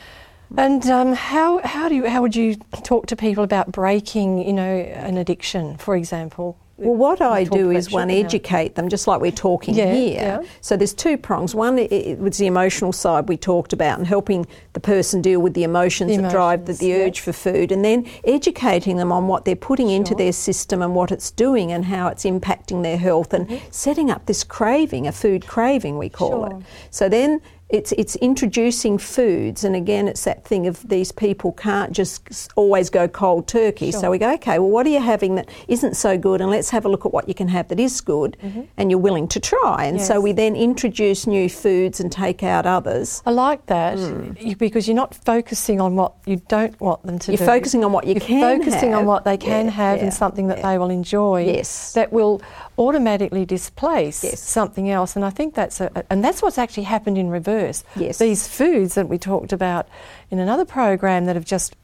And 0.56 0.84
um, 0.86 1.12
how, 1.14 1.60
how, 1.64 1.88
do 1.88 1.94
you, 1.94 2.06
how 2.08 2.22
would 2.22 2.36
you 2.36 2.56
talk 2.84 3.06
to 3.06 3.16
people 3.16 3.44
about 3.44 3.72
breaking, 3.72 4.46
you 4.46 4.52
know, 4.52 4.62
an 4.62 5.16
addiction, 5.16 5.76
for 5.78 5.96
example? 5.96 6.58
Well, 6.78 6.96
what 6.96 7.20
I 7.20 7.44
do 7.44 7.70
is 7.70 7.92
one 7.92 8.08
sugar 8.08 8.20
now. 8.20 8.26
educate 8.26 8.74
them, 8.74 8.88
just 8.88 9.06
like 9.06 9.20
we're 9.20 9.30
talking 9.30 9.74
Yeah, 9.74 9.92
here. 9.94 10.14
yeah. 10.14 10.42
So 10.62 10.76
there's 10.76 10.94
two 10.94 11.16
prongs. 11.16 11.54
One 11.54 11.76
was 12.18 12.38
the 12.38 12.46
emotional 12.46 12.92
side 12.92 13.28
we 13.28 13.36
talked 13.36 13.72
about, 13.72 13.98
and 13.98 14.06
helping 14.06 14.46
the 14.72 14.80
person 14.80 15.22
deal 15.22 15.40
with 15.40 15.54
the 15.54 15.62
emotions 15.62 16.16
The 16.16 16.22
that 16.22 16.32
drive 16.32 16.64
the, 16.66 16.72
the 16.72 16.86
yeah. 16.86 16.96
urge 16.96 17.20
for 17.20 17.32
food, 17.32 17.70
and 17.70 17.84
then 17.84 18.08
educating 18.24 18.96
them 18.96 19.12
on 19.12 19.28
what 19.28 19.44
they're 19.44 19.54
putting 19.54 19.90
into 19.90 20.14
their 20.16 20.32
system 20.32 20.82
and 20.82 20.94
what 20.94 21.12
it's 21.12 21.30
doing 21.30 21.70
and 21.70 21.84
how 21.84 22.08
it's 22.08 22.24
impacting 22.24 22.82
their 22.82 22.96
health, 22.98 23.32
and 23.32 23.60
setting 23.70 24.10
up 24.10 24.26
this 24.26 24.42
craving, 24.42 25.06
a 25.06 25.12
food 25.12 25.46
craving 25.46 25.98
we 25.98 26.08
call 26.08 26.32
Mm-hmm. 26.32 26.50
Sure. 26.50 26.60
it. 26.60 26.66
So 26.90 27.08
then. 27.08 27.40
It's, 27.72 27.90
it's 27.92 28.16
introducing 28.16 28.98
foods, 28.98 29.64
and 29.64 29.74
again, 29.74 30.06
it's 30.06 30.24
that 30.24 30.44
thing 30.44 30.66
of 30.66 30.86
these 30.88 31.10
people 31.10 31.52
can't 31.52 31.90
just 31.92 32.50
always 32.54 32.90
go 32.90 33.08
cold 33.08 33.48
turkey. 33.48 33.90
So 33.92 34.10
we 34.10 34.18
go, 34.18 34.32
okay, 34.34 34.58
well, 34.58 34.68
what 34.68 34.86
are 34.86 34.90
you 34.90 35.00
having 35.00 35.36
that 35.36 35.48
isn't 35.68 35.96
so 35.96 36.18
good? 36.18 36.42
And 36.42 36.50
let's 36.50 36.68
have 36.68 36.84
a 36.84 36.88
look 36.90 37.06
at 37.06 37.12
what 37.14 37.26
you 37.28 37.34
can 37.34 37.48
have 37.48 37.68
that 37.68 37.80
is 37.80 38.00
good 38.02 38.36
and 38.76 38.90
you're 38.90 39.00
willing 39.00 39.26
to 39.28 39.40
try. 39.40 39.84
And 39.86 40.00
so 40.00 40.12
Mm-hmm. 40.12 40.22
We 40.22 40.32
then 40.32 40.54
introduce 40.54 41.26
new 41.26 41.48
foods 41.48 41.98
and 41.98 42.12
take 42.12 42.42
out 42.42 42.66
others. 42.66 43.22
I 43.24 43.30
like 43.30 43.64
that 43.66 43.98
you- 44.38 44.54
because 44.56 44.86
you're 44.86 44.94
not 44.94 45.14
focusing 45.14 45.80
on 45.80 45.96
what 45.96 46.12
you 46.26 46.36
don't 46.48 46.78
want 46.80 47.02
them 47.06 47.18
to 47.20 47.32
You're 47.32 47.38
do. 47.38 47.46
focusing 47.46 47.82
on 47.84 47.92
what 47.92 48.06
you 48.06 48.12
You're 48.12 48.20
can 48.20 48.60
focusing 48.60 48.92
on 48.94 49.06
what 49.06 49.24
they 49.24 49.38
can 49.38 49.64
Yeah, 49.66 49.70
have 49.72 49.96
yeah, 49.98 50.04
and 50.04 50.12
something 50.14 50.46
that 50.48 50.58
yeah. 50.58 50.68
they 50.72 50.78
will 50.78 50.90
enjoy. 50.90 51.46
Yes. 51.46 51.94
That 51.94 52.12
will 52.12 52.42
automatically 52.78 53.44
displace 53.44 54.24
Yes. 54.24 54.40
something 54.40 54.88
else. 54.90 55.14
And 55.16 55.24
I 55.24 55.30
think 55.30 55.54
that's 55.54 55.80
a, 55.80 56.04
and 56.10 56.24
that's 56.24 56.40
what's 56.42 56.58
actually 56.58 56.84
happened 56.84 57.18
in 57.18 57.28
reverse. 57.30 57.84
Yes. 57.96 58.18
These 58.18 58.48
foods 58.48 58.94
that 58.94 59.08
we 59.08 59.18
talked 59.18 59.52
about 59.52 59.88
in 60.30 60.38
another 60.38 60.64
program 60.64 61.26
that 61.26 61.36
have 61.36 61.44
just 61.44 61.76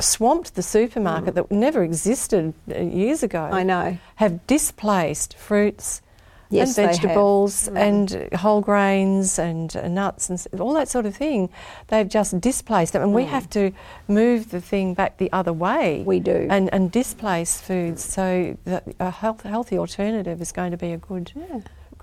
swamped 0.00 0.54
the 0.56 0.62
supermarket 0.62 1.34
that 1.34 1.50
never 1.50 1.82
existed 1.84 2.52
uh, 2.74 2.80
years 2.80 3.22
ago. 3.22 3.42
I 3.52 3.62
know. 3.62 3.96
Have 4.16 4.44
displaced 4.46 5.36
fruits, 5.36 6.02
Yes, 6.50 6.76
and 6.78 6.88
vegetables 6.88 7.68
Mm. 7.68 7.76
and 7.76 8.34
whole 8.34 8.60
grains 8.60 9.38
and 9.38 9.74
uh, 9.76 9.88
nuts 9.88 10.28
and 10.30 10.60
all 10.60 10.72
that 10.74 10.88
sort 10.88 11.06
of 11.06 11.16
thing. 11.16 11.48
They've 11.88 12.08
just 12.08 12.40
displaced 12.40 12.92
them, 12.92 13.02
and 13.02 13.14
we 13.14 13.24
have 13.24 13.48
to 13.50 13.72
move 14.08 14.50
the 14.50 14.60
thing 14.60 14.94
back 14.94 15.18
the 15.18 15.32
other 15.32 15.52
way. 15.52 16.00
Mm. 16.02 16.04
We 16.04 16.20
do. 16.20 16.46
and, 16.50 16.72
and 16.72 16.90
displace 16.90 17.60
foods. 17.60 18.04
So 18.04 18.56
that 18.64 18.84
a 19.00 19.10
health, 19.10 19.42
healthy 19.42 19.78
alternative 19.78 20.40
is 20.40 20.52
going 20.52 20.70
to 20.70 20.76
be 20.76 20.92
a 20.92 20.98
good 20.98 21.32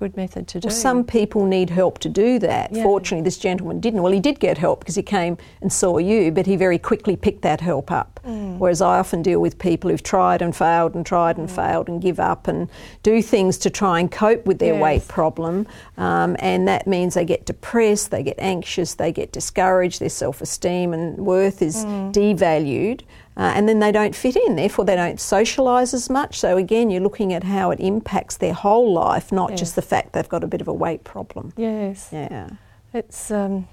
good 0.01 0.17
method 0.17 0.47
to 0.47 0.59
do. 0.59 0.67
Well, 0.67 0.75
some 0.75 1.03
people 1.03 1.45
need 1.45 1.69
help 1.69 1.99
to 1.99 2.09
do 2.09 2.39
that. 2.39 2.73
Yeah. 2.73 2.81
Fortunately, 2.81 3.23
this 3.23 3.37
gentleman 3.37 3.79
didn't. 3.79 4.01
Well, 4.01 4.11
he 4.11 4.19
did 4.19 4.39
get 4.39 4.57
help 4.57 4.79
because 4.79 4.95
he 4.95 5.03
came 5.03 5.37
and 5.61 5.71
saw 5.71 5.99
you, 5.99 6.31
but 6.31 6.47
he 6.47 6.55
very 6.55 6.79
quickly 6.79 7.15
picked 7.15 7.43
that 7.43 7.61
help 7.61 7.91
up. 7.91 8.19
Mm. 8.25 8.40
Whereas 8.61 8.79
I 8.79 8.99
often 8.99 9.23
deal 9.23 9.39
with 9.39 9.57
people 9.57 9.89
who've 9.89 10.03
tried 10.03 10.43
and 10.43 10.55
failed 10.55 10.93
and 10.93 11.03
tried 11.03 11.39
and 11.39 11.49
failed 11.49 11.87
and 11.89 11.99
give 11.99 12.19
up 12.19 12.47
and 12.47 12.69
do 13.01 13.19
things 13.23 13.57
to 13.57 13.71
try 13.71 13.99
and 13.99 14.11
cope 14.11 14.45
with 14.45 14.59
their 14.59 14.75
Yes. 14.75 14.81
weight 14.83 15.07
problem. 15.07 15.65
Um, 15.97 16.35
and 16.37 16.67
that 16.67 16.85
means 16.85 17.15
they 17.15 17.25
get 17.25 17.47
depressed, 17.47 18.11
they 18.11 18.21
get 18.21 18.35
anxious, 18.37 18.93
they 18.93 19.11
get 19.11 19.31
discouraged, 19.31 19.99
their 19.99 20.09
self 20.09 20.41
esteem 20.41 20.93
and 20.93 21.17
worth 21.25 21.63
is 21.63 21.83
Mm. 21.85 22.13
devalued. 22.13 23.01
Uh, 23.35 23.51
and 23.55 23.67
then 23.67 23.79
they 23.79 23.91
don't 23.91 24.13
fit 24.13 24.35
in, 24.35 24.55
therefore, 24.57 24.85
they 24.85 24.95
don't 24.95 25.17
socialise 25.17 25.95
as 25.95 26.07
much. 26.07 26.39
So, 26.39 26.55
again, 26.57 26.91
you're 26.91 27.01
looking 27.01 27.33
at 27.33 27.43
how 27.45 27.71
it 27.71 27.79
impacts 27.79 28.37
their 28.37 28.53
whole 28.53 28.93
life, 28.93 29.31
not 29.31 29.49
Yes. 29.51 29.59
just 29.61 29.75
the 29.75 29.81
fact 29.81 30.13
they've 30.13 30.29
got 30.29 30.43
a 30.43 30.47
bit 30.47 30.61
of 30.61 30.67
a 30.67 30.73
weight 30.73 31.03
problem. 31.03 31.51
yes, 31.57 32.09
Yeah. 32.11 32.49
it's 32.93 33.31
um, 33.31 33.67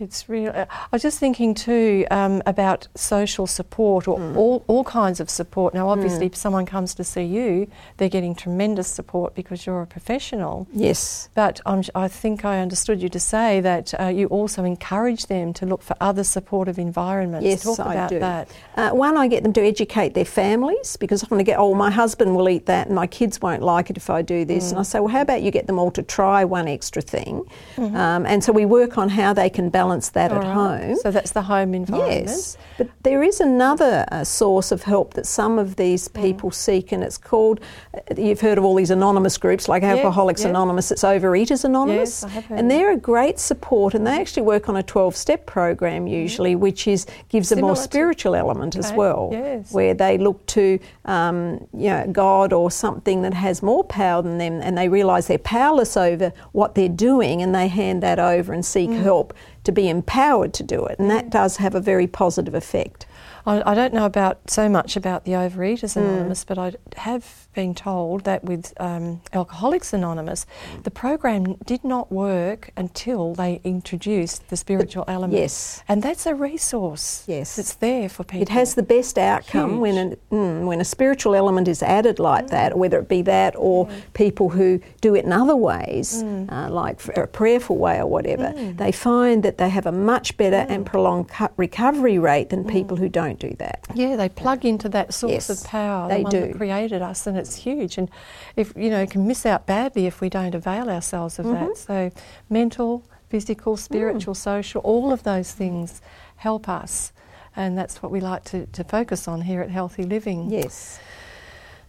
it's 0.00 0.28
real. 0.28 0.50
uh, 0.54 0.66
I 0.70 0.88
was 0.92 1.02
just 1.02 1.18
thinking 1.18 1.54
too 1.54 2.06
um, 2.10 2.42
about 2.46 2.88
social 2.94 3.46
support 3.46 4.06
or 4.08 4.18
Mm. 4.18 4.36
all, 4.36 4.64
all 4.66 4.84
kinds 4.84 5.20
of 5.20 5.30
support. 5.30 5.72
Now, 5.74 5.88
obviously, 5.88 6.26
if 6.26 6.36
someone 6.36 6.66
comes 6.66 6.94
to 6.94 7.04
see 7.04 7.22
you, 7.22 7.68
they're 7.96 8.08
getting 8.08 8.34
tremendous 8.34 8.88
support 8.88 9.34
because 9.34 9.66
you're 9.66 9.82
a 9.82 9.86
professional. 9.86 10.66
Yes. 10.72 11.28
But 11.34 11.60
I'm, 11.66 11.82
I 11.94 12.08
think 12.08 12.44
I 12.44 12.60
understood 12.60 13.00
you 13.02 13.08
to 13.10 13.20
say 13.20 13.60
that 13.60 13.94
uh, 14.00 14.06
you 14.06 14.26
also 14.28 14.64
encourage 14.64 15.26
them 15.26 15.52
to 15.54 15.66
look 15.66 15.82
for 15.82 15.96
other 16.00 16.24
supportive 16.24 16.78
environments. 16.78 17.46
Yes, 17.46 17.62
Talk 17.62 17.80
I 17.80 17.94
about 17.94 18.10
do. 18.10 18.18
that. 18.18 18.48
Uh, 18.76 18.90
one, 18.90 19.16
I 19.16 19.28
get 19.28 19.42
them 19.42 19.52
to 19.54 19.60
educate 19.62 20.14
their 20.14 20.24
families 20.24 20.96
because 20.96 21.22
often 21.22 21.38
they 21.38 21.44
get, 21.44 21.58
oh, 21.58 21.74
my 21.74 21.90
husband 21.90 22.34
will 22.36 22.48
eat 22.48 22.66
that 22.66 22.86
and 22.86 22.96
my 22.96 23.06
kids 23.06 23.40
won't 23.40 23.62
like 23.62 23.90
it 23.90 23.96
if 23.96 24.10
I 24.10 24.22
do 24.22 24.44
this. 24.44 24.70
And 24.70 24.78
I 24.80 24.82
say, 24.82 24.98
well, 25.00 25.08
how 25.08 25.20
about 25.22 25.42
you 25.42 25.50
get 25.50 25.66
them 25.66 25.78
all 25.78 25.90
to 25.92 26.02
try 26.02 26.44
one 26.44 26.68
extra 26.68 27.02
thing? 27.02 27.44
Um, 27.78 28.26
and 28.26 28.42
so 28.44 28.52
we 28.52 28.64
work 28.66 28.98
on 28.98 29.08
how 29.08 29.32
they 29.32 29.48
can 29.50 29.70
balance 29.70 29.89
that 30.10 30.30
All 30.32 30.38
at 30.38 30.44
right. 30.44 30.54
home. 30.54 30.96
So 30.96 31.10
that's 31.10 31.32
the 31.32 31.42
home 31.42 31.74
environment. 31.74 32.28
Yes, 32.28 32.56
but 32.78 32.88
there 33.02 33.22
is 33.22 33.40
another 33.40 34.06
uh, 34.12 34.24
source 34.24 34.70
of 34.72 34.82
help 34.84 35.14
that 35.14 35.26
some 35.26 35.58
of 35.58 35.76
these 35.76 36.08
Mm. 36.08 36.22
people 36.22 36.50
seek, 36.50 36.92
and 36.92 37.02
it's 37.02 37.18
called. 37.18 37.60
Uh, 37.94 38.00
you've 38.16 38.40
heard 38.40 38.58
of 38.58 38.64
all 38.64 38.74
these 38.74 38.90
anonymous 38.90 39.36
groups 39.38 39.68
like 39.68 39.82
Alcoholics 39.82 40.42
yeah. 40.42 40.50
Anonymous. 40.50 40.90
It's 40.90 41.02
Overeaters 41.02 41.64
Anonymous, 41.64 42.22
Yes, 42.22 42.24
I 42.24 42.28
have 42.28 42.44
heard 42.46 42.58
and 42.58 42.70
they're 42.70 42.92
a 42.92 42.96
great 42.96 43.38
support, 43.38 43.94
and 43.94 44.06
they 44.06 44.18
actually 44.20 44.42
work 44.44 44.68
on 44.68 44.76
a 44.76 44.82
twelve-step 44.82 45.46
program 45.46 46.06
usually, 46.06 46.54
which 46.54 46.86
is 46.86 47.06
gives 47.28 47.50
a 47.52 47.56
more 47.56 47.60
Mm. 47.60 47.60
Similar 47.60 47.74
to- 47.76 47.82
spiritual 47.82 48.34
element 48.34 48.76
as 48.76 48.92
well, 48.92 49.28
yes. 49.32 49.72
where 49.72 49.94
they 49.94 50.16
look 50.18 50.44
to 50.46 50.78
um, 51.04 51.66
you 51.72 51.90
know 51.90 52.06
God 52.12 52.52
or 52.52 52.70
something 52.70 53.22
that 53.22 53.34
has 53.34 53.62
more 53.62 53.84
power 53.84 54.22
than 54.22 54.38
them, 54.38 54.60
and 54.62 54.76
they 54.78 54.88
realise 54.88 55.26
they're 55.26 55.38
powerless 55.38 55.96
over 55.96 56.32
what 56.52 56.74
they're 56.74 56.88
doing, 56.88 57.42
and 57.42 57.54
they 57.54 57.68
hand 57.68 58.02
that 58.02 58.18
over 58.18 58.52
and 58.52 58.64
seek 58.64 58.90
Mm. 58.90 59.02
help 59.02 59.34
to 59.64 59.72
be 59.72 59.88
empowered 59.88 60.54
to 60.54 60.62
do 60.62 60.84
it, 60.86 60.98
and 60.98 61.10
that 61.10 61.30
does 61.30 61.58
have 61.58 61.74
a 61.74 61.80
very 61.80 62.06
positive 62.06 62.54
effect. 62.54 63.06
I, 63.46 63.70
I 63.70 63.74
don't 63.74 63.94
know 63.94 64.04
about 64.06 64.50
so 64.50 64.68
much 64.68 64.96
about 64.96 65.24
the 65.24 65.32
Overeaters 65.32 65.96
Mm. 65.96 66.02
Anonymous, 66.02 66.44
but 66.44 66.58
I 66.58 66.72
have 66.96 67.39
been 67.60 67.74
told 67.74 68.24
that 68.24 68.42
with 68.42 68.72
um, 68.80 69.20
Alcoholics 69.34 69.92
Anonymous, 69.92 70.46
mm. 70.46 70.82
the 70.84 70.90
program 70.90 71.42
did 71.72 71.84
not 71.84 72.10
work 72.10 72.70
until 72.74 73.34
they 73.34 73.60
introduced 73.64 74.48
the 74.48 74.56
spiritual 74.56 75.04
element. 75.06 75.38
yes. 75.42 75.82
and 75.86 76.02
that's 76.02 76.24
a 76.24 76.34
resource. 76.34 77.24
Yes. 77.26 77.58
it's 77.58 77.74
there 77.74 78.08
for 78.08 78.24
people. 78.24 78.42
It 78.42 78.48
has 78.60 78.74
the 78.80 78.82
best 78.82 79.18
outcome 79.18 79.72
Huge. 79.72 79.80
when 79.84 79.96
a, 79.98 80.34
mm, 80.34 80.64
when 80.64 80.80
a 80.80 80.88
spiritual 80.96 81.34
element 81.34 81.68
is 81.68 81.82
added 81.82 82.18
like 82.18 82.46
mm. 82.46 82.50
that, 82.56 82.78
whether 82.78 82.98
it 82.98 83.08
be 83.08 83.20
that 83.22 83.52
or 83.56 83.86
mm. 83.86 83.92
people 84.14 84.48
who 84.48 84.80
do 85.02 85.14
it 85.14 85.24
in 85.26 85.32
other 85.32 85.56
ways, 85.70 86.22
uh, 86.22 86.68
like 86.70 86.96
a 87.16 87.26
prayerful 87.26 87.76
way 87.76 87.98
or 87.98 88.06
whatever. 88.06 88.48
They 88.84 88.92
find 88.92 89.42
that 89.42 89.58
they 89.58 89.68
have 89.68 89.86
a 89.86 89.92
much 89.92 90.36
better 90.38 90.62
and 90.72 90.86
prolonged 90.86 91.28
recovery 91.58 92.18
rate 92.18 92.48
than 92.52 92.64
people 92.64 92.96
who 92.96 93.08
don't 93.08 93.38
do 93.38 93.52
that. 93.58 93.78
Yeah, 93.94 94.16
they 94.16 94.30
plug 94.30 94.64
into 94.64 94.88
that 94.96 95.12
source 95.12 95.48
Yes, 95.48 95.50
of 95.50 95.58
power, 95.68 96.08
they 96.08 96.22
the 96.22 96.30
do. 96.30 96.40
that 96.40 96.56
created 96.56 97.02
us, 97.02 97.26
and 97.26 97.36
it's 97.36 97.49
huge. 97.56 97.98
And 97.98 98.10
if 98.56 98.72
you 98.76 98.90
know, 98.90 99.06
can 99.06 99.26
miss 99.26 99.44
out 99.46 99.66
badly 99.66 100.06
if 100.06 100.20
we 100.20 100.28
don't 100.28 100.54
avail 100.54 100.88
ourselves 100.90 101.38
of 101.38 101.46
Mm-hmm. 101.46 101.66
that. 101.68 101.76
So, 101.76 102.10
mental, 102.48 103.04
physical, 103.28 103.76
spiritual, 103.76 104.34
social, 104.34 104.80
all 104.82 105.12
of 105.12 105.22
those 105.22 105.52
things 105.52 106.00
help 106.36 106.68
us, 106.68 107.12
and 107.56 107.76
that's 107.76 108.02
what 108.02 108.10
we 108.12 108.20
like 108.20 108.44
to, 108.44 108.66
to 108.66 108.84
focus 108.84 109.28
on 109.28 109.42
here 109.42 109.60
at 109.60 109.70
Healthy 109.70 110.04
Living. 110.04 110.50
Yes. 110.50 110.98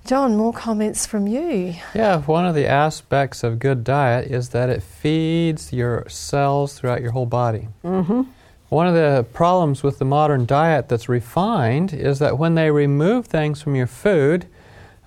John, 0.05 0.35
more 0.35 0.51
comments 0.51 1.05
from 1.05 1.27
you. 1.27 1.75
Yeah, 1.93 2.17
one 2.21 2.45
of 2.47 2.55
the 2.55 2.67
aspects 2.67 3.43
of 3.43 3.59
good 3.59 3.83
diet 3.83 4.31
is 4.31 4.49
that 4.49 4.67
it 4.69 4.81
feeds 4.81 5.71
your 5.71 6.09
cells 6.09 6.73
throughout 6.73 7.01
your 7.01 7.11
whole 7.11 7.27
body. 7.27 7.67
Mm-hmm. 7.83 8.23
One 8.69 8.87
of 8.87 8.95
the 8.95 9.25
problems 9.33 9.83
with 9.83 9.99
the 9.99 10.05
modern 10.05 10.45
diet 10.47 10.89
that's 10.89 11.07
refined 11.07 11.93
is 11.93 12.17
that 12.19 12.39
when 12.39 12.55
they 12.55 12.71
remove 12.71 13.27
things 13.27 13.61
from 13.61 13.75
your 13.75 13.85
food, 13.85 14.47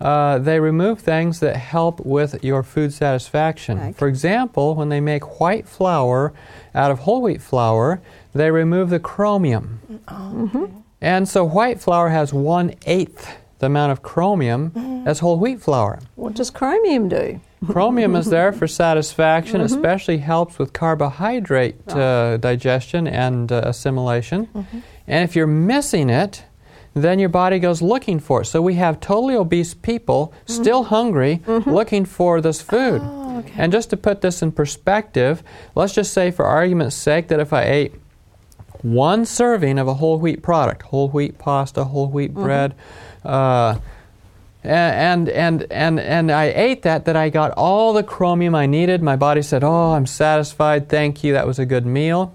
uh, 0.01 0.39
they 0.39 0.61
remove 0.61 1.01
things 1.01 1.41
that 1.41 1.57
help 1.57 2.01
with 2.01 2.43
your 2.43 2.63
food 2.63 2.93
satisfaction. 2.93 3.79
Okay. 3.79 3.93
For 3.93 4.09
example, 4.09 4.75
when 4.75 4.89
they 4.89 5.01
make 5.01 5.41
white 5.41 5.69
flour 5.69 6.33
out 6.75 6.91
of 6.91 7.01
whole 7.01 7.23
wheat 7.23 7.41
flour, 7.41 8.03
they 8.35 8.51
remove 8.51 8.91
the 8.91 9.01
chromium. 9.01 9.81
Mm-hmm. 10.07 10.65
And 11.01 11.29
so 11.29 11.45
white 11.45 11.81
flour 11.81 12.09
has 12.09 12.33
one 12.33 12.75
eighth 12.87 13.37
the 13.65 13.67
amount 13.67 13.93
of 13.93 14.03
chromium 14.03 15.05
as 15.07 15.21
whole 15.21 15.39
wheat 15.39 15.63
flour. 15.63 15.99
What 16.17 16.35
does 16.35 16.51
chromium 16.51 17.09
do? 17.09 17.41
Chromium 17.67 18.15
is 18.15 18.27
there 18.27 18.53
for 18.53 18.67
satisfaction, 18.85 19.63
especially 19.63 20.19
helps 20.19 20.59
with 20.59 20.75
carbohydrate 20.75 21.89
uh, 21.89 22.37
digestion 22.37 23.07
and 23.07 23.51
uh, 23.51 23.63
assimilation. 23.65 24.49
And 25.07 25.25
if 25.25 25.35
you're 25.35 25.47
missing 25.47 26.11
it, 26.11 26.45
then 26.95 27.19
your 27.19 27.29
body 27.29 27.59
goes 27.59 27.83
looking 27.83 28.21
for 28.21 28.43
it. 28.43 28.47
So 28.47 28.63
we 28.63 28.75
have 28.75 29.01
totally 29.01 29.35
obese 29.35 29.75
people 29.75 30.33
mm-hmm. 30.33 30.63
still 30.63 30.85
hungry 30.85 31.43
mm-hmm. 31.45 31.69
looking 31.69 32.05
for 32.05 32.41
this 32.41 32.63
food. 32.63 33.03
Oh, 33.03 33.45
and 33.57 33.73
just 33.73 33.91
to 33.91 33.97
put 33.97 34.21
this 34.21 34.43
in 34.43 34.53
perspective, 34.53 35.43
let's 35.75 35.93
just 35.93 36.13
say, 36.13 36.31
for 36.31 36.45
argument's 36.45 36.97
sake, 36.97 37.29
that 37.29 37.41
if 37.41 37.53
I 37.53 37.65
ate 37.65 37.95
one 38.83 39.25
serving 39.25 39.79
of 39.79 39.89
a 39.89 39.95
whole 39.95 40.19
wheat 40.19 40.43
product, 40.43 40.83
whole 40.83 41.09
wheat 41.09 41.39
pasta, 41.39 41.85
whole 41.85 42.09
wheat 42.09 42.33
mm-hmm. 42.33 42.43
bread, 42.43 42.75
uh, 43.25 43.77
and 44.63 45.29
and 45.29 45.63
and 45.71 46.01
and 46.01 46.33
I 46.33 46.45
ate 46.45 46.83
that. 46.83 47.05
That 47.05 47.17
I 47.17 47.29
got 47.29 47.53
all 47.53 47.93
the 47.93 48.03
chromium 48.03 48.55
I 48.55 48.67
needed. 48.67 49.03
My 49.03 49.17
body 49.17 49.43
said, 49.43 49.63
"Oh, 49.63 49.93
I'm 49.93 50.07
satisfied. 50.07 50.89
Thank 50.89 51.23
you. 51.23 51.35
That 51.35 51.47
was 51.47 51.59
a 51.59 51.67
good 51.67 51.85
meal." 51.85 52.35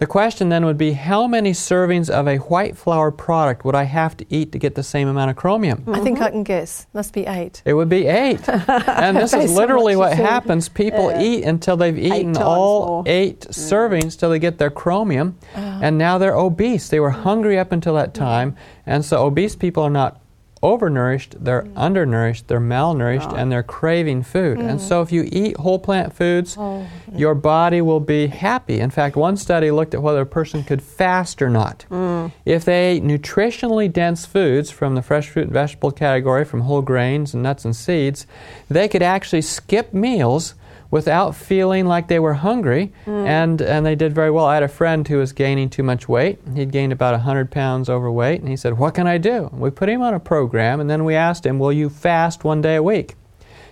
The 0.00 0.06
question 0.06 0.48
then 0.48 0.64
would 0.64 0.78
be, 0.78 0.92
how 0.92 1.26
many 1.26 1.52
servings 1.52 2.10
of 2.10 2.26
a 2.26 2.38
white 2.38 2.76
flour 2.76 3.10
product 3.10 3.64
would 3.64 3.74
I 3.74 3.84
have 3.84 4.16
to 4.18 4.26
eat 4.28 4.52
to 4.52 4.58
get 4.58 4.74
the 4.74 4.82
same 4.82 5.08
amount 5.08 5.30
of 5.30 5.36
chromium? 5.36 5.84
I 5.86 6.00
think 6.00 6.18
mm-hmm. 6.18 6.24
I 6.24 6.30
can 6.30 6.42
guess. 6.42 6.86
Must 6.92 7.12
be 7.12 7.26
eight. 7.26 7.62
It 7.64 7.74
would 7.74 7.88
be 7.88 8.06
eight. 8.06 8.48
and 8.48 9.16
this 9.16 9.32
is 9.44 9.52
literally 9.52 9.96
what 9.96 10.10
what 10.10 10.16
happens. 10.16 10.68
People 10.68 11.10
Yeah. 11.10 11.22
eat 11.22 11.44
until 11.44 11.76
they've 11.76 11.98
eaten 11.98 12.32
times 12.34 12.38
all 12.38 12.86
more. 12.86 13.04
eight 13.06 13.40
mm. 13.40 13.48
servings 13.50 14.18
till 14.18 14.30
they 14.30 14.38
get 14.38 14.58
their 14.58 14.70
chromium, 14.70 15.36
oh. 15.56 15.60
and 15.82 15.98
now 15.98 16.18
they're 16.18 16.36
obese. 16.36 16.88
They 16.88 17.00
were 17.00 17.10
hungry 17.10 17.58
up 17.58 17.72
until 17.72 17.94
that 17.94 18.14
time, 18.14 18.56
and 18.86 19.04
so 19.04 19.24
obese 19.24 19.56
people 19.56 19.82
are 19.82 19.90
not 19.90 20.19
overnourished, 20.62 21.36
they're 21.40 21.62
mm. 21.62 21.72
undernourished, 21.74 22.48
they're 22.48 22.60
malnourished, 22.60 23.32
and 23.36 23.50
they're 23.50 23.62
craving 23.62 24.22
food. 24.22 24.58
And 24.58 24.78
mm. 24.78 24.80
so 24.80 25.00
if 25.00 25.10
you 25.10 25.28
eat 25.32 25.56
whole 25.56 25.78
plant 25.78 26.12
foods, 26.14 26.56
Oh, 26.58 26.86
your 27.14 27.34
body 27.34 27.80
will 27.80 28.00
be 28.00 28.26
happy. 28.26 28.78
In 28.78 28.90
fact, 28.90 29.16
one 29.16 29.36
study 29.36 29.70
looked 29.70 29.94
at 29.94 30.02
whether 30.02 30.20
a 30.20 30.26
person 30.26 30.62
could 30.62 30.82
fast 30.82 31.40
or 31.40 31.48
not. 31.48 31.86
Mm. 31.90 32.32
If 32.44 32.64
they 32.64 32.92
ate 32.92 33.02
nutritionally 33.02 33.90
dense 33.90 34.26
foods 34.26 34.70
from 34.70 34.94
the 34.94 35.02
fresh 35.02 35.28
fruit 35.28 35.44
and 35.44 35.52
vegetable 35.52 35.92
category, 35.92 36.44
from 36.44 36.62
whole 36.62 36.82
grains 36.82 37.32
and 37.32 37.42
nuts 37.42 37.64
and 37.64 37.74
seeds, 37.74 38.26
they 38.68 38.88
could 38.88 39.02
actually 39.02 39.42
skip 39.42 39.94
meals 39.94 40.54
without 40.90 41.36
feeling 41.36 41.86
like 41.86 42.08
they 42.08 42.18
were 42.18 42.34
hungry, 42.34 42.92
mm. 43.06 43.26
and, 43.26 43.60
and 43.60 43.86
they 43.86 43.94
did 43.94 44.14
very 44.14 44.30
well. 44.30 44.44
I 44.44 44.54
had 44.54 44.62
a 44.62 44.68
friend 44.68 45.06
who 45.06 45.18
was 45.18 45.32
gaining 45.32 45.70
too 45.70 45.82
much 45.82 46.08
weight. 46.08 46.38
He'd 46.54 46.72
gained 46.72 46.92
about 46.92 47.12
100 47.12 47.50
pounds 47.50 47.88
overweight, 47.88 48.40
and 48.40 48.48
he 48.48 48.56
said, 48.56 48.78
What 48.78 48.94
can 48.94 49.06
I 49.06 49.18
do? 49.18 49.50
We 49.52 49.70
put 49.70 49.88
him 49.88 50.02
on 50.02 50.14
a 50.14 50.20
program, 50.20 50.80
and 50.80 50.90
then 50.90 51.04
we 51.04 51.14
asked 51.14 51.46
him, 51.46 51.58
Will 51.58 51.72
you 51.72 51.88
fast 51.88 52.44
one 52.44 52.60
day 52.60 52.76
a 52.76 52.82
week? 52.82 53.14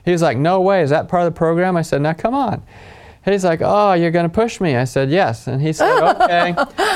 He 0.04 0.12
was 0.12 0.22
like, 0.22 0.38
No 0.38 0.60
way, 0.60 0.82
is 0.82 0.90
that 0.90 1.08
part 1.08 1.26
of 1.26 1.32
the 1.34 1.38
program? 1.38 1.76
I 1.76 1.82
said, 1.82 2.02
Now 2.02 2.12
come 2.12 2.34
on. 2.34 2.62
He's 3.24 3.44
like, 3.44 3.60
Oh, 3.62 3.92
you're 3.92 4.10
going 4.10 4.24
to 4.28 4.34
push 4.34 4.60
me? 4.60 4.76
I 4.76 4.84
said, 4.84 5.10
Yes. 5.10 5.46
And 5.46 5.60
he 5.60 5.72
said, 5.72 6.00
Okay, 6.22 6.54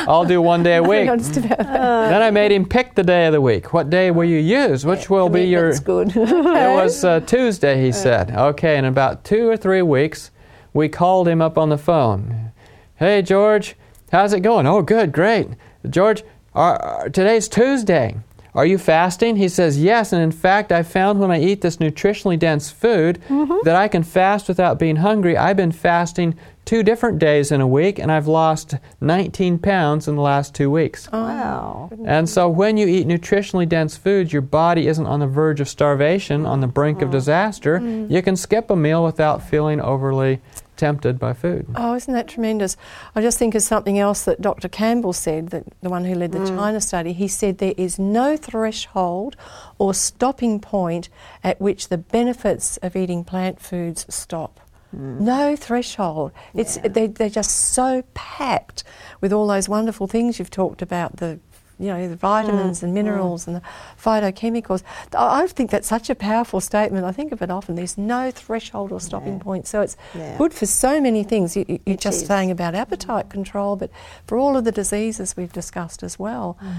I'll 0.08 0.24
do 0.24 0.40
one 0.40 0.62
day 0.62 0.76
a 0.76 0.82
week. 0.92 1.06
Noticed 1.06 1.37
about 1.37 1.58
that. 1.58 2.08
Then 2.11 2.22
I 2.22 2.30
made 2.30 2.52
him 2.52 2.64
pick 2.66 2.94
the 2.94 3.02
day 3.02 3.26
of 3.26 3.32
the 3.32 3.40
week. 3.40 3.72
What 3.74 3.90
day 3.90 4.11
will 4.11 4.24
you 4.24 4.38
use? 4.38 4.87
Which 4.87 5.11
will 5.11 5.28
be 5.28 5.44
your. 5.44 5.68
That's 5.70 5.80
good. 5.80 6.12
It 6.16 6.74
was 6.74 7.04
uh, 7.04 7.20
Tuesday, 7.20 7.82
he 7.82 7.92
said. 7.92 8.30
Okay, 8.30 8.78
in 8.78 8.85
about 8.85 9.24
two 9.24 9.48
or 9.48 9.56
three 9.56 9.82
weeks, 9.82 10.30
we 10.72 10.88
called 10.88 11.28
him 11.28 11.42
up 11.42 11.58
on 11.58 11.68
the 11.68 11.78
phone. 11.78 12.52
Hey, 12.96 13.20
George, 13.22 13.74
how's 14.11 14.32
it 14.32 14.40
going? 14.40 14.66
Oh, 14.66 14.80
good, 14.82 15.12
great. 15.12 15.48
George, 15.90 16.22
are, 16.54 16.76
are- 16.80 17.08
today's 17.11 17.48
Tuesday. 17.48 18.16
Are 18.54 18.66
you 18.66 18.76
fasting? 18.76 19.36
He 19.36 19.48
says, 19.48 19.82
Yes, 19.82 20.12
and 20.12 20.22
in 20.22 20.32
fact, 20.32 20.72
I 20.72 20.82
found 20.82 21.20
when 21.20 21.30
I 21.30 21.40
eat 21.40 21.62
this 21.62 21.78
nutritionally 21.78 22.38
dense 22.38 22.70
food 22.70 23.20
mm-hmm. 23.28 23.64
that 23.64 23.76
I 23.76 23.88
can 23.88 24.02
fast 24.02 24.46
without 24.46 24.78
being 24.78 24.96
hungry. 24.96 25.36
I've 25.36 25.56
been 25.56 25.72
fasting 25.72 26.38
two 26.66 26.82
different 26.82 27.18
days 27.18 27.50
in 27.50 27.62
a 27.62 27.66
week, 27.66 27.98
and 27.98 28.12
I've 28.12 28.28
lost 28.28 28.74
19 29.00 29.58
pounds 29.58 30.06
in 30.06 30.16
the 30.16 30.22
last 30.22 30.54
two 30.54 30.70
weeks. 30.70 31.08
Oh, 31.12 31.22
wow. 31.22 31.90
And 32.04 32.28
so, 32.28 32.48
when 32.48 32.76
you 32.76 32.86
eat 32.86 33.06
nutritionally 33.06 33.66
dense 33.66 33.96
foods, 33.96 34.34
your 34.34 34.42
body 34.42 34.86
isn't 34.86 35.06
on 35.06 35.20
the 35.20 35.26
verge 35.26 35.60
of 35.60 35.68
starvation, 35.68 36.44
on 36.44 36.60
the 36.60 36.66
brink 36.66 36.98
of 36.98 37.06
mm-hmm. 37.06 37.12
disaster. 37.12 37.78
Mm-hmm. 37.78 38.12
You 38.12 38.22
can 38.22 38.36
skip 38.36 38.70
a 38.70 38.76
meal 38.76 39.02
without 39.02 39.42
feeling 39.42 39.80
overly 39.80 40.40
tempted 40.82 41.16
by 41.16 41.32
food. 41.32 41.64
Oh, 41.76 41.94
isn't 41.94 42.12
that 42.12 42.26
tremendous? 42.26 42.76
I 43.14 43.22
just 43.22 43.38
think 43.38 43.54
of 43.54 43.62
something 43.62 44.00
else 44.00 44.24
that 44.24 44.40
Dr. 44.40 44.68
Campbell 44.68 45.12
said, 45.12 45.50
that 45.50 45.62
the 45.80 45.88
one 45.88 46.04
who 46.04 46.16
led 46.16 46.32
the 46.32 46.40
mm. 46.40 46.48
China 46.48 46.80
study. 46.80 47.12
He 47.12 47.28
said 47.28 47.58
there 47.58 47.74
is 47.76 48.00
no 48.00 48.36
threshold 48.36 49.36
or 49.78 49.94
stopping 49.94 50.58
point 50.58 51.08
at 51.44 51.60
which 51.60 51.86
the 51.86 51.98
benefits 51.98 52.78
of 52.78 52.96
eating 52.96 53.22
plant 53.22 53.60
foods 53.60 54.12
stop. 54.12 54.58
Mm. 54.92 55.20
No 55.20 55.54
threshold. 55.54 56.32
It's 56.52 56.78
they, 56.78 57.06
they're 57.06 57.30
just 57.30 57.72
so 57.72 58.02
packed 58.14 58.82
with 59.20 59.32
all 59.32 59.46
those 59.46 59.68
wonderful 59.68 60.08
things 60.08 60.40
you've 60.40 60.50
talked 60.50 60.82
about 60.82 61.18
the 61.18 61.38
you 61.82 61.88
know 61.88 62.08
the 62.08 62.16
vitamins 62.16 62.80
mm, 62.80 62.84
and 62.84 62.94
minerals 62.94 63.46
and 63.46 63.56
the 63.56 63.62
phytochemicals. 64.02 64.82
I 65.16 65.42
I 65.42 65.46
think 65.48 65.70
that's 65.70 65.88
such 65.88 66.08
a 66.08 66.14
powerful 66.14 66.60
statement. 66.60 67.04
I 67.04 67.12
think 67.12 67.32
of 67.32 67.42
it 67.42 67.50
often. 67.50 67.74
There's 67.74 67.98
no 67.98 68.30
threshold 68.30 68.92
or 68.92 69.00
stopping 69.00 69.40
point. 69.40 69.66
So 69.66 69.80
it's 69.80 69.96
Yeah. 70.14 70.38
good 70.38 70.54
for 70.54 70.66
so 70.66 71.00
many 71.00 71.24
things. 71.24 71.56
You, 71.56 71.64
you- 71.68 71.80
you're 71.84 71.94
It 71.94 72.00
just 72.00 72.22
is. 72.22 72.28
saying 72.28 72.50
about 72.50 72.74
mm. 72.74 72.78
appetite 72.78 73.28
control, 73.28 73.76
but 73.76 73.90
for 74.26 74.38
all 74.38 74.56
of 74.56 74.64
the 74.64 74.72
diseases 74.72 75.36
we've 75.36 75.52
discussed 75.52 76.02
as 76.02 76.18
well, 76.18 76.56
mm. 76.62 76.72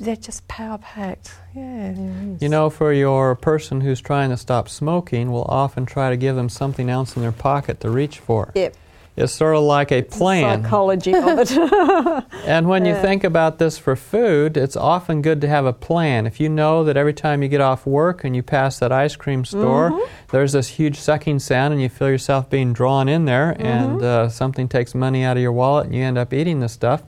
they're 0.00 0.16
just 0.16 0.46
power 0.48 0.78
packed. 0.78 1.32
Yeah. 1.54 1.92
You 2.40 2.48
know, 2.48 2.70
for 2.70 2.92
your 2.92 3.34
person 3.36 3.80
who's 3.80 4.00
trying 4.00 4.30
to 4.30 4.36
stop 4.36 4.68
smoking, 4.68 5.30
we'll 5.32 5.44
often 5.64 5.86
try 5.86 6.10
to 6.10 6.16
give 6.16 6.34
them 6.36 6.48
something 6.48 6.90
else 6.90 7.14
in 7.16 7.22
their 7.22 7.32
pocket 7.32 7.80
to 7.80 7.90
reach 7.90 8.18
for. 8.18 8.52
Yep. 8.54 8.74
It's 9.18 9.32
sort 9.32 9.56
of 9.56 9.62
like 9.64 9.90
a 9.90 10.02
plan. 10.02 10.62
Psychology 10.62 11.12
of 11.14 11.38
it. 11.38 12.24
And 12.48 12.66
when 12.68 12.86
you 12.86 12.94
think 12.94 13.24
about 13.24 13.58
this 13.58 13.76
for 13.76 13.94
food, 13.94 14.56
it's 14.56 14.76
often 14.76 15.20
good 15.22 15.40
to 15.42 15.48
have 15.48 15.66
a 15.66 15.72
plan. 15.72 16.26
If 16.26 16.40
you 16.40 16.48
know 16.48 16.82
that 16.84 16.96
every 16.96 17.12
time 17.12 17.42
you 17.42 17.48
get 17.48 17.60
off 17.60 17.84
work 17.84 18.24
and 18.24 18.34
you 18.34 18.42
pass 18.42 18.78
that 18.78 18.90
ice 18.92 19.16
cream 19.16 19.44
store, 19.44 19.90
Mm-hmm. 19.90 20.26
There's 20.30 20.52
this 20.52 20.68
huge 20.68 20.96
sucking 20.98 21.38
sound 21.38 21.72
and 21.72 21.82
you 21.82 21.88
feel 21.88 22.08
yourself 22.10 22.48
being 22.50 22.72
drawn 22.72 23.08
in 23.08 23.24
there 23.24 23.54
Mm-hmm. 23.58 23.66
and 23.66 24.02
uh, 24.02 24.28
something 24.28 24.68
takes 24.68 24.94
money 24.94 25.22
out 25.24 25.36
of 25.36 25.42
your 25.42 25.52
wallet 25.52 25.86
and 25.86 25.94
you 25.94 26.02
end 26.02 26.18
up 26.18 26.32
eating 26.32 26.60
this 26.60 26.72
stuff, 26.72 27.02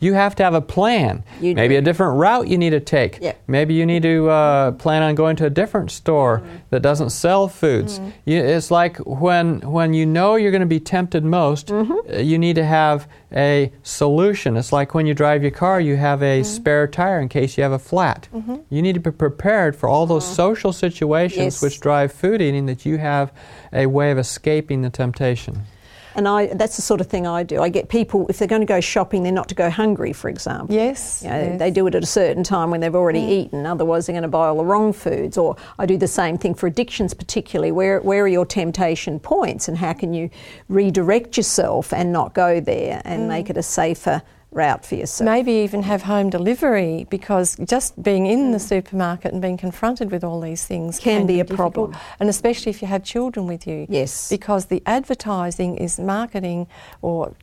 you 0.00 0.14
have 0.14 0.34
to 0.36 0.42
have 0.42 0.54
a 0.54 0.60
plan. 0.60 1.22
You 1.40 1.54
Maybe 1.54 1.74
do. 1.74 1.78
a 1.78 1.82
different 1.82 2.18
route 2.18 2.48
you 2.48 2.58
need 2.58 2.70
to 2.70 2.80
take. 2.80 3.18
Yep. 3.20 3.42
Maybe 3.46 3.74
you 3.74 3.86
need 3.86 4.02
to 4.02 4.28
uh, 4.28 4.72
plan 4.72 5.02
on 5.02 5.14
going 5.14 5.36
to 5.36 5.46
a 5.46 5.50
different 5.50 5.90
store 5.90 6.42
that 6.70 6.82
doesn't 6.82 7.10
sell 7.10 7.48
foods. 7.48 8.00
You, 8.24 8.38
it's 8.38 8.70
like 8.70 8.96
when, 8.98 9.60
when 9.60 9.94
you 9.94 10.04
know 10.06 10.34
you're 10.36 10.50
going 10.50 10.60
to 10.60 10.66
be 10.66 10.80
tempted 10.80 11.24
most, 11.24 11.70
uh, 11.70 11.94
you 12.18 12.38
need 12.38 12.56
to 12.56 12.64
have 12.64 13.08
a 13.34 13.72
solution. 13.82 14.56
It's 14.56 14.72
like 14.72 14.94
when 14.94 15.06
you 15.06 15.14
drive 15.14 15.42
your 15.42 15.50
car, 15.50 15.80
you 15.80 15.96
have 15.96 16.22
a 16.22 16.40
mm-hmm. 16.40 16.44
spare 16.44 16.86
tire 16.86 17.20
in 17.20 17.28
case 17.28 17.56
you 17.56 17.62
have 17.62 17.72
a 17.72 17.78
flat. 17.78 18.28
Mm-hmm. 18.32 18.56
You 18.70 18.82
need 18.82 18.94
to 18.94 19.00
be 19.00 19.10
prepared 19.10 19.74
for 19.76 19.88
all 19.88 20.06
those 20.06 20.24
uh-huh. 20.24 20.34
social 20.34 20.72
situations 20.72 21.34
Yes. 21.36 21.62
which 21.62 21.80
drive 21.80 22.12
food 22.12 22.40
eating 22.40 22.66
that 22.66 22.86
you 22.86 22.98
have 22.98 23.32
a 23.72 23.86
way 23.86 24.10
of 24.10 24.18
escaping 24.18 24.82
the 24.82 24.90
temptation. 24.90 25.62
And 26.14 26.28
I, 26.28 26.46
that's 26.46 26.76
the 26.76 26.82
sort 26.82 27.00
of 27.00 27.06
thing 27.06 27.26
I 27.26 27.42
do. 27.42 27.60
I 27.60 27.68
get 27.68 27.88
people, 27.88 28.26
if 28.28 28.38
they're 28.38 28.48
going 28.48 28.62
to 28.62 28.66
go 28.66 28.80
shopping, 28.80 29.22
they're 29.22 29.32
not 29.32 29.48
to 29.48 29.54
go 29.54 29.70
hungry, 29.70 30.12
for 30.12 30.28
example. 30.28 30.74
Yes. 30.74 31.22
You 31.22 31.30
know, 31.30 31.40
yes. 31.40 31.58
They 31.58 31.70
do 31.70 31.86
it 31.86 31.94
at 31.94 32.02
a 32.02 32.06
certain 32.06 32.42
time 32.44 32.70
when 32.70 32.80
they've 32.80 32.94
already 32.94 33.20
eaten, 33.20 33.66
otherwise, 33.66 34.06
they're 34.06 34.14
going 34.14 34.22
to 34.22 34.28
buy 34.28 34.46
all 34.48 34.58
the 34.58 34.64
wrong 34.64 34.92
foods. 34.92 35.36
Or 35.38 35.56
I 35.78 35.86
do 35.86 35.96
the 35.96 36.08
same 36.08 36.38
thing 36.38 36.54
for 36.54 36.66
addictions, 36.66 37.14
particularly. 37.14 37.72
Where, 37.72 38.00
where 38.00 38.24
are 38.24 38.28
your 38.28 38.46
temptation 38.46 39.18
points, 39.20 39.68
and 39.68 39.76
how 39.78 39.92
can 39.92 40.14
you 40.14 40.30
redirect 40.68 41.36
yourself 41.36 41.92
and 41.92 42.12
not 42.12 42.34
go 42.34 42.60
there 42.60 43.02
and 43.04 43.28
make 43.28 43.46
mm. 43.46 43.50
it 43.50 43.56
a 43.56 43.62
safer 43.62 44.22
route 44.54 44.84
for 44.86 44.94
yourself? 44.94 45.24
Maybe 45.26 45.52
even 45.52 45.82
have 45.82 46.02
home 46.02 46.30
delivery 46.30 47.06
because 47.10 47.56
just 47.64 48.00
being 48.02 48.26
in 48.26 48.52
the 48.52 48.58
supermarket 48.58 49.32
and 49.32 49.42
being 49.42 49.56
confronted 49.56 50.10
with 50.10 50.24
all 50.24 50.40
these 50.40 50.64
things 50.66 50.98
Can 50.98 51.26
be 51.26 51.40
a 51.40 51.44
difficult. 51.44 51.74
problem. 51.74 52.00
And 52.20 52.28
especially 52.28 52.70
if 52.70 52.80
you 52.80 52.88
have 52.88 53.02
children 53.04 53.46
with 53.46 53.66
you. 53.66 53.86
Yes. 53.88 54.28
Because 54.30 54.66
the 54.66 54.82
advertising 54.86 55.76
is 55.76 55.98
marketing 55.98 56.66
or 57.02 57.34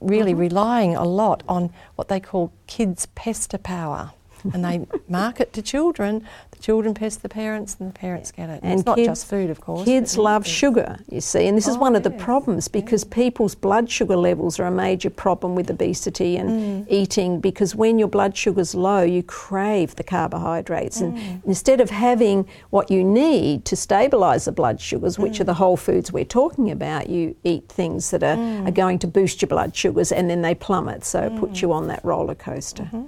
really 0.00 0.32
Mm-hmm. 0.32 0.40
relying 0.40 0.96
a 0.96 1.04
lot 1.04 1.42
on 1.48 1.70
what 1.96 2.08
they 2.08 2.20
call 2.20 2.52
kids' 2.66 3.06
pester 3.14 3.58
power. 3.58 4.12
And 4.54 4.64
they 4.64 4.86
market 5.08 5.52
to 5.54 5.62
children, 5.62 6.24
the 6.50 6.58
children 6.58 6.94
pest 6.94 7.22
the 7.22 7.28
parents, 7.28 7.76
and 7.78 7.88
the 7.90 7.98
parents 7.98 8.30
get 8.32 8.48
it. 8.48 8.60
And 8.62 8.72
And 8.72 8.80
it's 8.80 8.86
not 8.86 8.98
just 8.98 9.26
food, 9.26 9.50
of 9.50 9.60
course. 9.60 9.84
Kids 9.84 10.16
love 10.18 10.46
sugar, 10.46 10.98
you 11.10 11.20
see, 11.20 11.46
and 11.46 11.56
this 11.56 11.68
is 11.68 11.76
Oh, 11.76 11.80
one 11.80 11.96
of 11.96 12.02
the 12.02 12.10
problems 12.10 12.68
because 12.68 13.04
people's 13.04 13.54
blood 13.54 13.90
sugar 13.90 14.16
levels 14.16 14.58
are 14.60 14.66
a 14.66 14.70
major 14.70 15.10
problem 15.10 15.54
with 15.54 15.70
obesity 15.70 16.36
and 16.36 16.50
Mm. 16.50 16.86
eating 16.88 17.40
because 17.40 17.74
when 17.74 17.98
your 17.98 18.08
blood 18.08 18.36
sugar's 18.36 18.74
low, 18.74 19.02
you 19.02 19.22
crave 19.22 19.96
the 19.96 20.04
carbohydrates. 20.04 21.00
And 21.00 21.14
Mm. 21.14 21.40
instead 21.46 21.80
of 21.80 21.90
having 21.90 22.46
what 22.70 22.90
you 22.90 23.02
need 23.04 23.64
to 23.66 23.76
stabilise 23.76 24.44
the 24.44 24.52
blood 24.52 24.80
sugars, 24.80 25.18
which 25.18 25.40
are 25.40 25.44
Mm. 25.44 25.46
the 25.46 25.54
whole 25.54 25.76
foods 25.76 26.12
we're 26.12 26.24
talking 26.24 26.70
about, 26.70 27.08
you 27.08 27.34
eat 27.44 27.68
things 27.68 28.10
that 28.10 28.22
are, 28.22 28.36
Mm. 28.36 28.68
are 28.68 28.72
going 28.72 28.98
to 29.00 29.06
boost 29.06 29.42
your 29.42 29.48
blood 29.48 29.74
sugars 29.76 30.10
and 30.12 30.28
then 30.30 30.42
they 30.42 30.54
plummet. 30.54 31.04
So 31.04 31.22
it 31.24 31.34
Mm. 31.34 31.38
puts 31.40 31.62
you 31.62 31.72
on 31.72 31.88
that 31.88 32.00
roller 32.04 32.34
coaster. 32.34 32.84
Mm-hmm. 32.84 33.02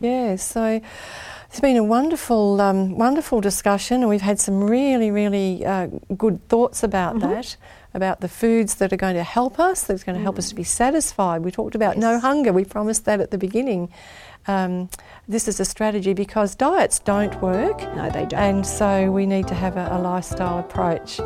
Yeah, 0.00 0.36
so 0.36 0.80
it's 1.48 1.60
been 1.60 1.76
a 1.76 1.84
wonderful, 1.84 2.60
um, 2.60 2.98
wonderful 2.98 3.40
discussion, 3.40 4.00
and 4.00 4.08
we've 4.08 4.20
had 4.20 4.40
some 4.40 4.64
really, 4.64 5.10
really 5.10 5.64
uh, 5.64 5.86
good 6.16 6.46
thoughts 6.48 6.82
about 6.82 7.20
that, 7.20 7.56
about 7.94 8.20
the 8.20 8.28
foods 8.28 8.74
that 8.76 8.92
are 8.92 8.96
going 8.96 9.14
to 9.14 9.22
help 9.22 9.60
us, 9.60 9.84
that's 9.84 10.02
going 10.02 10.16
to 10.16 10.22
help 10.22 10.36
us 10.38 10.48
to 10.48 10.54
be 10.54 10.64
satisfied. 10.64 11.42
We 11.42 11.52
talked 11.52 11.74
about 11.74 11.96
no 11.96 12.18
hunger, 12.18 12.52
we 12.52 12.64
promised 12.64 13.04
that 13.04 13.20
at 13.20 13.30
the 13.30 13.38
beginning. 13.38 13.92
Um, 14.46 14.90
this 15.26 15.48
is 15.48 15.58
a 15.60 15.64
strategy 15.64 16.12
because 16.12 16.54
diets 16.54 16.98
don't 16.98 17.40
work. 17.40 17.80
No, 17.94 18.10
they 18.10 18.26
don't. 18.26 18.34
And 18.34 18.66
so 18.66 19.10
we 19.10 19.24
need 19.24 19.46
to 19.48 19.54
have 19.54 19.76
a, 19.76 19.88
a 19.92 19.98
lifestyle 19.98 20.58
approach. 20.58 21.18